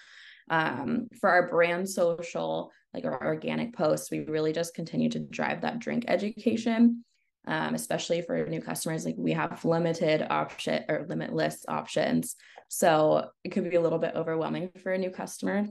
Um, 0.51 1.09
for 1.21 1.31
our 1.31 1.49
brand 1.49 1.89
social, 1.89 2.71
like 2.95 3.05
our 3.05 3.25
organic 3.25 3.75
posts, 3.75 4.11
we 4.11 4.21
really 4.21 4.53
just 4.53 4.75
continue 4.75 5.09
to 5.11 5.19
drive 5.19 5.63
that 5.63 5.79
drink 5.79 6.05
education 6.09 7.05
um, 7.47 7.75
especially 7.75 8.23
for 8.23 8.47
new 8.47 8.61
customers. 8.61 9.05
Like 9.05 9.17
we 9.19 9.33
have 9.33 9.65
limited 9.65 10.27
option 10.29 10.85
or 10.89 11.07
limitless 11.09 11.65
options. 11.69 12.37
So 12.69 13.31
it 13.45 13.51
could 13.51 13.69
be 13.69 13.77
a 13.77 13.81
little 13.81 13.99
bit 13.99 14.15
overwhelming 14.15 14.71
for 14.83 14.93
a 14.93 14.99
new 14.99 15.11
customer. 15.11 15.67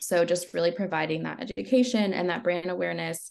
So 0.00 0.24
just 0.24 0.54
really 0.54 0.70
providing 0.70 1.24
that 1.24 1.40
education 1.40 2.14
and 2.14 2.30
that 2.30 2.44
brand 2.44 2.70
awareness 2.70 3.30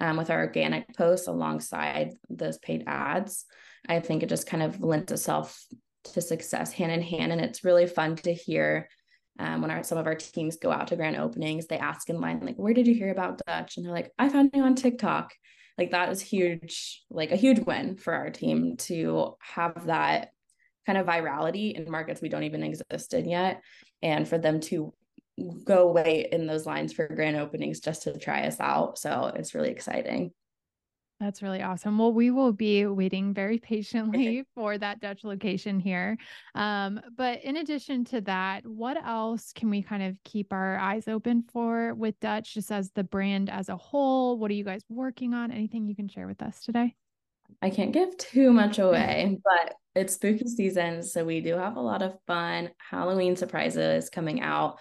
um, 0.00 0.16
with 0.16 0.30
our 0.30 0.40
organic 0.40 0.96
posts 0.96 1.26
alongside 1.26 2.14
those 2.30 2.58
paid 2.58 2.84
ads, 2.86 3.44
I 3.88 4.00
think 4.00 4.22
it 4.22 4.28
just 4.28 4.46
kind 4.46 4.62
of 4.62 4.80
lends 4.82 5.12
itself 5.12 5.64
to 6.12 6.20
success 6.20 6.72
hand 6.72 6.92
in 6.92 7.02
hand. 7.02 7.32
And 7.32 7.40
it's 7.40 7.64
really 7.64 7.86
fun 7.86 8.16
to 8.16 8.32
hear 8.32 8.88
um, 9.38 9.62
when 9.62 9.70
our, 9.70 9.82
some 9.82 9.98
of 9.98 10.06
our 10.06 10.14
teams 10.14 10.56
go 10.56 10.70
out 10.70 10.88
to 10.88 10.96
grand 10.96 11.16
openings, 11.16 11.66
they 11.66 11.78
ask 11.78 12.08
in 12.08 12.20
line, 12.20 12.40
like, 12.40 12.56
where 12.56 12.74
did 12.74 12.86
you 12.86 12.94
hear 12.94 13.10
about 13.10 13.40
Dutch? 13.46 13.76
And 13.76 13.84
they're 13.84 13.92
like, 13.92 14.12
I 14.18 14.28
found 14.28 14.50
you 14.54 14.62
on 14.62 14.74
TikTok. 14.74 15.32
Like 15.78 15.90
that 15.90 16.10
is 16.10 16.22
huge 16.22 17.02
like 17.10 17.32
a 17.32 17.36
huge 17.36 17.60
win 17.60 17.96
for 17.96 18.14
our 18.14 18.30
team 18.30 18.76
to 18.78 19.34
have 19.40 19.86
that 19.86 20.30
kind 20.86 20.96
of 20.96 21.06
virality 21.06 21.74
in 21.74 21.90
markets 21.90 22.22
we 22.22 22.30
don't 22.30 22.44
even 22.44 22.62
exist 22.62 23.12
in 23.12 23.28
yet 23.28 23.60
and 24.02 24.26
for 24.26 24.38
them 24.38 24.60
to 24.60 24.94
go 25.64 25.92
wait 25.92 26.28
in 26.32 26.46
those 26.46 26.64
lines 26.64 26.94
for 26.94 27.06
grand 27.08 27.36
openings 27.36 27.80
just 27.80 28.04
to 28.04 28.18
try 28.18 28.46
us 28.46 28.58
out. 28.58 28.98
So 28.98 29.32
it's 29.34 29.54
really 29.54 29.70
exciting 29.70 30.30
that's 31.18 31.42
really 31.42 31.62
awesome. 31.62 31.98
Well, 31.98 32.12
we 32.12 32.30
will 32.30 32.52
be 32.52 32.86
waiting 32.86 33.32
very 33.32 33.58
patiently 33.62 34.44
for 34.54 34.76
that 34.76 35.00
Dutch 35.00 35.24
location 35.24 35.80
here. 35.80 36.16
Um, 36.54 37.00
but 37.16 37.42
in 37.42 37.56
addition 37.56 38.04
to 38.06 38.20
that, 38.22 38.66
what 38.66 39.02
else 39.02 39.52
can 39.54 39.70
we 39.70 39.82
kind 39.82 40.02
of 40.02 40.16
keep 40.24 40.52
our 40.52 40.76
eyes 40.78 41.08
open 41.08 41.44
for 41.52 41.94
with 41.94 42.18
Dutch, 42.20 42.54
just 42.54 42.70
as 42.70 42.90
the 42.90 43.04
brand 43.04 43.48
as 43.48 43.68
a 43.68 43.76
whole? 43.76 44.38
What 44.38 44.50
are 44.50 44.54
you 44.54 44.64
guys 44.64 44.82
working 44.88 45.32
on? 45.32 45.50
Anything 45.50 45.86
you 45.86 45.96
can 45.96 46.08
share 46.08 46.26
with 46.26 46.42
us 46.42 46.60
today? 46.60 46.94
I 47.62 47.70
can't 47.70 47.92
give 47.92 48.16
too 48.18 48.52
much 48.52 48.78
away, 48.78 49.38
but 49.42 49.74
it's 49.94 50.14
spooky 50.14 50.46
season. 50.48 51.02
So 51.02 51.24
we 51.24 51.40
do 51.40 51.54
have 51.56 51.76
a 51.76 51.80
lot 51.80 52.02
of 52.02 52.18
fun 52.26 52.70
Halloween 52.78 53.36
surprises 53.36 54.10
coming 54.10 54.42
out. 54.42 54.78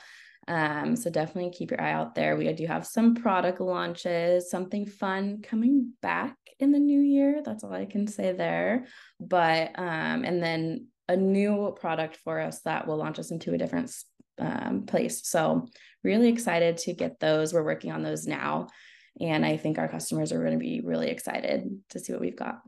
Um, 0.48 0.96
so 0.96 1.10
definitely 1.10 1.52
keep 1.52 1.72
your 1.72 1.82
eye 1.82 1.94
out 1.94 2.14
there. 2.16 2.36
We 2.36 2.52
do 2.54 2.68
have 2.68 2.86
some 2.86 3.16
product 3.16 3.60
launches, 3.60 4.50
something 4.50 4.86
fun 4.86 5.42
coming 5.42 5.94
back 6.02 6.36
in 6.60 6.72
the 6.72 6.80
new 6.80 7.02
year. 7.02 7.42
That's 7.44 7.64
all 7.64 7.74
I 7.74 7.86
can 7.86 8.08
say 8.08 8.32
there. 8.32 8.86
But 9.20 9.72
um, 9.78 10.24
and 10.24 10.42
then 10.42 10.88
a 11.08 11.16
new 11.16 11.76
product 11.80 12.18
for 12.24 12.40
us 12.40 12.62
that 12.62 12.88
will 12.88 12.98
launch 12.98 13.20
us 13.20 13.32
into 13.32 13.54
a 13.54 13.58
different 13.58 13.92
um, 14.40 14.86
place. 14.86 15.28
So 15.28 15.68
really 16.04 16.30
excited 16.30 16.78
to 16.80 16.94
get 16.94 17.20
those. 17.20 17.54
We're 17.54 17.64
working 17.64 17.92
on 17.92 18.04
those 18.04 18.28
now. 18.28 18.68
And 19.20 19.46
I 19.46 19.58
think 19.58 19.78
our 19.78 19.88
customers 19.88 20.32
are 20.32 20.40
going 20.40 20.54
to 20.54 20.60
be 20.60 20.82
really 20.84 21.10
excited 21.10 21.80
to 21.90 22.00
see 22.00 22.12
what 22.12 22.22
we've 22.22 22.36
got. 22.36 22.60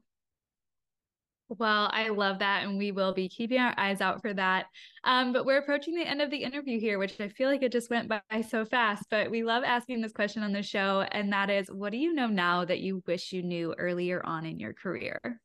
Well, 1.49 1.89
I 1.93 2.10
love 2.10 2.39
that. 2.39 2.63
And 2.63 2.77
we 2.77 2.91
will 2.91 3.13
be 3.13 3.29
keeping 3.29 3.60
our 3.60 3.73
eyes 3.77 4.01
out 4.01 4.21
for 4.21 4.33
that. 4.33 4.65
Um, 5.03 5.31
but 5.31 5.45
we're 5.45 5.60
approaching 5.60 5.95
the 5.95 6.05
end 6.05 6.21
of 6.21 6.29
the 6.29 6.43
interview 6.43 6.79
here, 6.79 6.99
which 6.99 7.19
I 7.21 7.29
feel 7.29 7.49
like 7.49 7.63
it 7.63 7.71
just 7.71 7.89
went 7.89 8.10
by 8.10 8.21
so 8.49 8.65
fast. 8.65 9.05
But 9.10 9.31
we 9.31 9.43
love 9.43 9.63
asking 9.63 10.01
this 10.01 10.12
question 10.12 10.43
on 10.43 10.51
the 10.51 10.62
show. 10.62 11.05
And 11.12 11.31
that 11.31 11.49
is 11.49 11.71
what 11.71 11.91
do 11.91 11.97
you 11.97 12.13
know 12.13 12.27
now 12.27 12.65
that 12.65 12.79
you 12.79 13.01
wish 13.07 13.31
you 13.31 13.43
knew 13.43 13.73
earlier 13.77 14.21
on 14.25 14.45
in 14.45 14.60
your 14.60 14.73
career? 14.73 15.39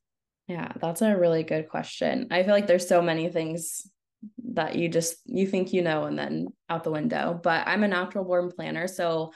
Yeah, 0.48 0.72
that's 0.80 1.02
a 1.02 1.16
really 1.16 1.44
good 1.44 1.68
question. 1.68 2.28
I 2.32 2.42
feel 2.42 2.52
like 2.52 2.66
there's 2.66 2.88
so 2.88 3.00
many 3.00 3.28
things 3.28 3.88
that 4.54 4.76
you 4.76 4.88
just 4.88 5.16
you 5.24 5.46
think 5.46 5.72
you 5.72 5.82
know 5.82 6.04
and 6.04 6.18
then 6.18 6.48
out 6.68 6.84
the 6.84 6.90
window. 6.90 7.38
But 7.40 7.66
I'm 7.68 7.84
a 7.84 7.88
natural 7.88 8.24
born 8.24 8.50
planner. 8.50 8.88
So 8.88 9.32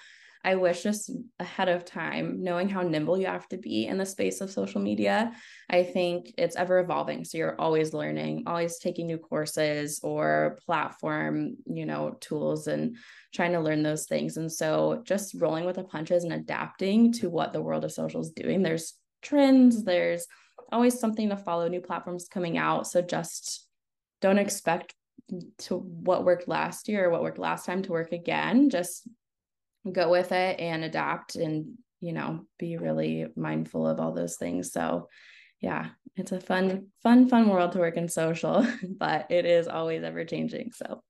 I 0.46 0.54
wish 0.54 0.84
just 0.84 1.10
ahead 1.40 1.68
of 1.68 1.84
time, 1.84 2.44
knowing 2.44 2.68
how 2.68 2.82
nimble 2.82 3.18
you 3.18 3.26
have 3.26 3.48
to 3.48 3.56
be 3.56 3.86
in 3.86 3.98
the 3.98 4.06
space 4.06 4.40
of 4.40 4.48
social 4.48 4.80
media. 4.80 5.32
I 5.68 5.82
think 5.82 6.32
it's 6.38 6.54
ever 6.54 6.78
evolving. 6.78 7.24
So 7.24 7.36
you're 7.36 7.60
always 7.60 7.92
learning, 7.92 8.44
always 8.46 8.78
taking 8.78 9.08
new 9.08 9.18
courses 9.18 9.98
or 10.04 10.60
platform, 10.64 11.56
you 11.66 11.84
know, 11.84 12.16
tools 12.20 12.68
and 12.68 12.96
trying 13.34 13.52
to 13.54 13.60
learn 13.60 13.82
those 13.82 14.06
things. 14.06 14.36
And 14.36 14.50
so 14.50 15.02
just 15.04 15.34
rolling 15.34 15.64
with 15.64 15.76
the 15.76 15.82
punches 15.82 16.22
and 16.22 16.32
adapting 16.32 17.12
to 17.14 17.28
what 17.28 17.52
the 17.52 17.60
world 17.60 17.84
of 17.84 17.90
social 17.90 18.20
is 18.20 18.30
doing. 18.30 18.62
There's 18.62 18.94
trends, 19.22 19.82
there's 19.82 20.28
always 20.70 20.96
something 20.96 21.28
to 21.30 21.36
follow, 21.36 21.66
new 21.66 21.80
platforms 21.80 22.28
coming 22.30 22.56
out. 22.56 22.86
So 22.86 23.02
just 23.02 23.66
don't 24.20 24.38
expect 24.38 24.94
to 25.58 25.76
what 25.78 26.24
worked 26.24 26.46
last 26.46 26.88
year 26.88 27.06
or 27.06 27.10
what 27.10 27.22
worked 27.22 27.40
last 27.40 27.66
time 27.66 27.82
to 27.82 27.90
work 27.90 28.12
again. 28.12 28.70
Just 28.70 29.08
go 29.92 30.10
with 30.10 30.32
it 30.32 30.60
and 30.60 30.84
adapt 30.84 31.36
and 31.36 31.74
you 32.00 32.12
know 32.12 32.46
be 32.58 32.76
really 32.76 33.26
mindful 33.36 33.86
of 33.86 34.00
all 34.00 34.12
those 34.12 34.36
things. 34.36 34.72
So 34.72 35.08
yeah 35.60 35.88
it's 36.16 36.32
a 36.32 36.40
fun 36.40 36.86
fun 37.02 37.28
fun 37.28 37.48
world 37.48 37.72
to 37.72 37.78
work 37.78 37.96
in 37.96 38.08
social 38.08 38.66
but 38.98 39.30
it 39.30 39.44
is 39.44 39.68
always 39.68 40.02
ever 40.02 40.24
changing. 40.24 40.72
So 40.72 41.02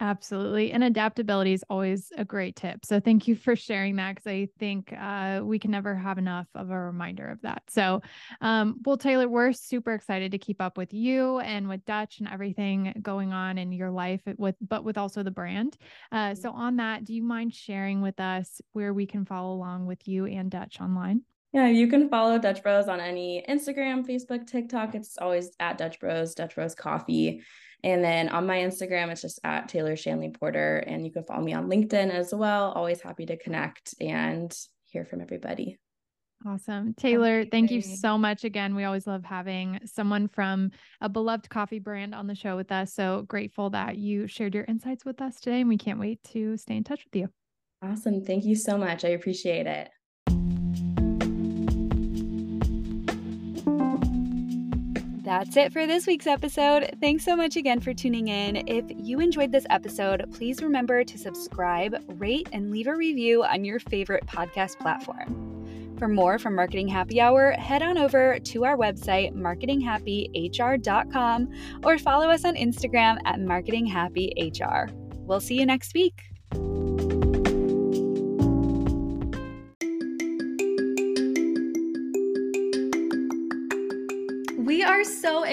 Absolutely. 0.00 0.70
And 0.70 0.84
adaptability 0.84 1.52
is 1.52 1.64
always 1.68 2.12
a 2.16 2.24
great 2.24 2.54
tip. 2.54 2.86
So 2.86 3.00
thank 3.00 3.26
you 3.26 3.34
for 3.34 3.56
sharing 3.56 3.96
that 3.96 4.14
because 4.14 4.28
I 4.28 4.48
think 4.58 4.92
uh, 4.96 5.40
we 5.42 5.58
can 5.58 5.72
never 5.72 5.92
have 5.96 6.18
enough 6.18 6.46
of 6.54 6.70
a 6.70 6.78
reminder 6.78 7.28
of 7.28 7.42
that. 7.42 7.64
So, 7.68 8.00
um, 8.40 8.80
well, 8.84 8.96
Taylor, 8.96 9.28
we're 9.28 9.52
super 9.52 9.94
excited 9.94 10.30
to 10.30 10.38
keep 10.38 10.62
up 10.62 10.78
with 10.78 10.94
you 10.94 11.40
and 11.40 11.68
with 11.68 11.84
Dutch 11.84 12.20
and 12.20 12.28
everything 12.28 12.94
going 13.02 13.32
on 13.32 13.58
in 13.58 13.72
your 13.72 13.90
life 13.90 14.20
with, 14.36 14.54
but 14.60 14.84
with 14.84 14.96
also 14.96 15.24
the 15.24 15.32
brand. 15.32 15.76
Uh, 16.12 16.32
so 16.36 16.52
on 16.52 16.76
that, 16.76 17.04
do 17.04 17.12
you 17.12 17.24
mind 17.24 17.52
sharing 17.52 18.00
with 18.00 18.20
us 18.20 18.60
where 18.74 18.94
we 18.94 19.04
can 19.04 19.24
follow 19.24 19.52
along 19.52 19.86
with 19.86 20.06
you 20.06 20.26
and 20.26 20.48
Dutch 20.48 20.80
online? 20.80 21.22
Yeah, 21.52 21.68
you 21.68 21.88
can 21.88 22.10
follow 22.10 22.38
Dutch 22.38 22.62
Bros 22.62 22.88
on 22.88 23.00
any 23.00 23.44
Instagram, 23.48 24.06
Facebook, 24.06 24.46
TikTok. 24.46 24.94
It's 24.94 25.16
always 25.18 25.50
at 25.58 25.78
Dutch 25.78 25.98
Bros, 25.98 26.34
Dutch 26.34 26.54
Bros 26.54 26.74
Coffee. 26.74 27.42
And 27.82 28.04
then 28.04 28.28
on 28.28 28.46
my 28.46 28.58
Instagram, 28.58 29.08
it's 29.08 29.22
just 29.22 29.40
at 29.44 29.68
Taylor 29.68 29.96
Shanley 29.96 30.30
Porter. 30.30 30.78
And 30.78 31.06
you 31.06 31.12
can 31.12 31.24
follow 31.24 31.42
me 31.42 31.54
on 31.54 31.70
LinkedIn 31.70 32.10
as 32.10 32.34
well. 32.34 32.72
Always 32.72 33.00
happy 33.00 33.24
to 33.26 33.38
connect 33.38 33.94
and 34.00 34.54
hear 34.86 35.04
from 35.04 35.22
everybody. 35.22 35.78
Awesome. 36.46 36.94
Taylor, 36.94 37.44
thank 37.44 37.70
you 37.70 37.82
so 37.82 38.16
much 38.16 38.44
again. 38.44 38.74
We 38.76 38.84
always 38.84 39.06
love 39.06 39.24
having 39.24 39.80
someone 39.86 40.28
from 40.28 40.70
a 41.00 41.08
beloved 41.08 41.48
coffee 41.50 41.80
brand 41.80 42.14
on 42.14 42.26
the 42.26 42.34
show 42.34 42.56
with 42.56 42.70
us. 42.70 42.94
So 42.94 43.22
grateful 43.22 43.70
that 43.70 43.96
you 43.96 44.26
shared 44.26 44.54
your 44.54 44.64
insights 44.64 45.04
with 45.04 45.20
us 45.20 45.40
today. 45.40 45.60
And 45.60 45.68
we 45.68 45.78
can't 45.78 45.98
wait 45.98 46.22
to 46.32 46.56
stay 46.56 46.76
in 46.76 46.84
touch 46.84 47.04
with 47.04 47.16
you. 47.16 47.28
Awesome. 47.82 48.24
Thank 48.24 48.44
you 48.44 48.54
so 48.54 48.76
much. 48.76 49.04
I 49.04 49.08
appreciate 49.10 49.66
it. 49.66 49.88
That's 55.28 55.56
it 55.58 55.74
for 55.74 55.86
this 55.86 56.06
week's 56.06 56.26
episode. 56.26 56.96
Thanks 57.02 57.22
so 57.22 57.36
much 57.36 57.56
again 57.56 57.80
for 57.80 57.92
tuning 57.92 58.28
in. 58.28 58.66
If 58.66 58.86
you 58.96 59.20
enjoyed 59.20 59.52
this 59.52 59.66
episode, 59.68 60.24
please 60.32 60.62
remember 60.62 61.04
to 61.04 61.18
subscribe, 61.18 62.02
rate, 62.18 62.48
and 62.52 62.70
leave 62.70 62.86
a 62.86 62.96
review 62.96 63.44
on 63.44 63.62
your 63.62 63.78
favorite 63.78 64.24
podcast 64.24 64.78
platform. 64.78 65.94
For 65.98 66.08
more 66.08 66.38
from 66.38 66.54
Marketing 66.54 66.88
Happy 66.88 67.20
Hour, 67.20 67.50
head 67.50 67.82
on 67.82 67.98
over 67.98 68.38
to 68.38 68.64
our 68.64 68.78
website, 68.78 69.34
marketinghappyhr.com, 69.34 71.48
or 71.84 71.98
follow 71.98 72.30
us 72.30 72.46
on 72.46 72.54
Instagram 72.54 73.18
at 73.26 73.38
marketinghappyhr. 73.38 74.90
We'll 75.26 75.40
see 75.40 75.56
you 75.56 75.66
next 75.66 75.92
week. 75.92 76.22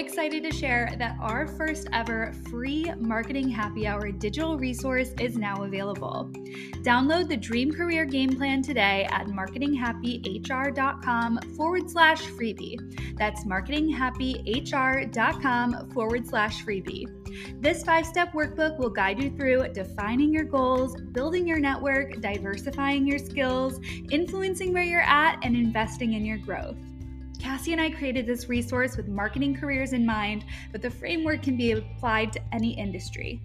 Excited 0.06 0.44
to 0.44 0.52
share 0.52 0.94
that 1.00 1.18
our 1.20 1.48
first 1.48 1.88
ever 1.92 2.32
free 2.52 2.92
marketing 3.00 3.50
happy 3.50 3.88
hour 3.88 4.12
digital 4.12 4.56
resource 4.56 5.10
is 5.20 5.36
now 5.36 5.64
available. 5.64 6.30
Download 6.84 7.28
the 7.28 7.36
Dream 7.36 7.74
Career 7.74 8.06
Game 8.06 8.38
Plan 8.38 8.62
today 8.62 9.08
at 9.10 9.26
marketinghappyhr.com 9.26 11.40
forward 11.58 11.90
slash 11.90 12.22
freebie. 12.22 12.78
That's 13.18 13.46
marketinghappyhr.com 13.46 15.90
forward 15.90 16.28
slash 16.28 16.64
freebie. 16.64 17.60
This 17.60 17.84
five 17.84 18.06
step 18.06 18.32
workbook 18.34 18.78
will 18.78 18.92
guide 18.92 19.20
you 19.20 19.32
through 19.32 19.70
defining 19.70 20.32
your 20.32 20.46
goals, 20.46 21.02
building 21.14 21.48
your 21.48 21.60
network, 21.60 22.22
diversifying 22.22 23.08
your 23.08 23.18
skills, 23.18 23.80
influencing 24.12 24.72
where 24.72 24.84
you're 24.84 25.02
at, 25.02 25.40
and 25.42 25.58
investing 25.58 26.14
in 26.14 26.24
your 26.24 26.38
growth. 26.38 26.78
Cassie 27.46 27.74
and 27.74 27.80
I 27.80 27.92
created 27.92 28.26
this 28.26 28.50
resource 28.50 28.98
with 28.98 29.08
marketing 29.08 29.56
careers 29.56 29.94
in 29.94 30.04
mind, 30.04 30.46
but 30.72 30.82
the 30.82 30.90
framework 30.90 31.44
can 31.44 31.56
be 31.56 31.74
applied 31.74 32.34
to 32.34 32.42
any 32.52 32.72
industry. 32.72 33.40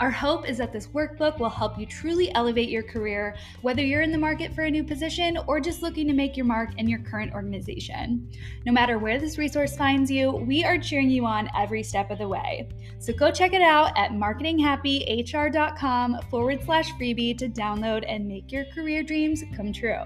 Our 0.00 0.10
hope 0.10 0.48
is 0.48 0.56
that 0.56 0.72
this 0.72 0.86
workbook 0.86 1.38
will 1.38 1.50
help 1.50 1.78
you 1.78 1.84
truly 1.84 2.34
elevate 2.34 2.70
your 2.70 2.82
career, 2.82 3.36
whether 3.60 3.82
you're 3.82 4.00
in 4.00 4.12
the 4.12 4.18
market 4.18 4.54
for 4.54 4.62
a 4.62 4.70
new 4.70 4.82
position 4.82 5.36
or 5.46 5.60
just 5.60 5.82
looking 5.82 6.08
to 6.08 6.14
make 6.14 6.38
your 6.38 6.46
mark 6.46 6.70
in 6.78 6.88
your 6.88 7.00
current 7.00 7.34
organization. 7.34 8.30
No 8.64 8.72
matter 8.72 8.98
where 8.98 9.20
this 9.20 9.36
resource 9.36 9.76
finds 9.76 10.10
you, 10.10 10.30
we 10.30 10.64
are 10.64 10.78
cheering 10.78 11.10
you 11.10 11.26
on 11.26 11.50
every 11.54 11.82
step 11.82 12.10
of 12.10 12.16
the 12.16 12.28
way. 12.28 12.70
So 12.98 13.12
go 13.12 13.30
check 13.30 13.52
it 13.52 13.60
out 13.60 13.92
at 13.94 14.12
marketinghappyhr.com 14.12 16.20
forward 16.30 16.64
slash 16.64 16.92
freebie 16.92 17.36
to 17.36 17.50
download 17.50 18.06
and 18.08 18.26
make 18.26 18.50
your 18.50 18.64
career 18.72 19.02
dreams 19.02 19.44
come 19.54 19.70
true. 19.70 20.04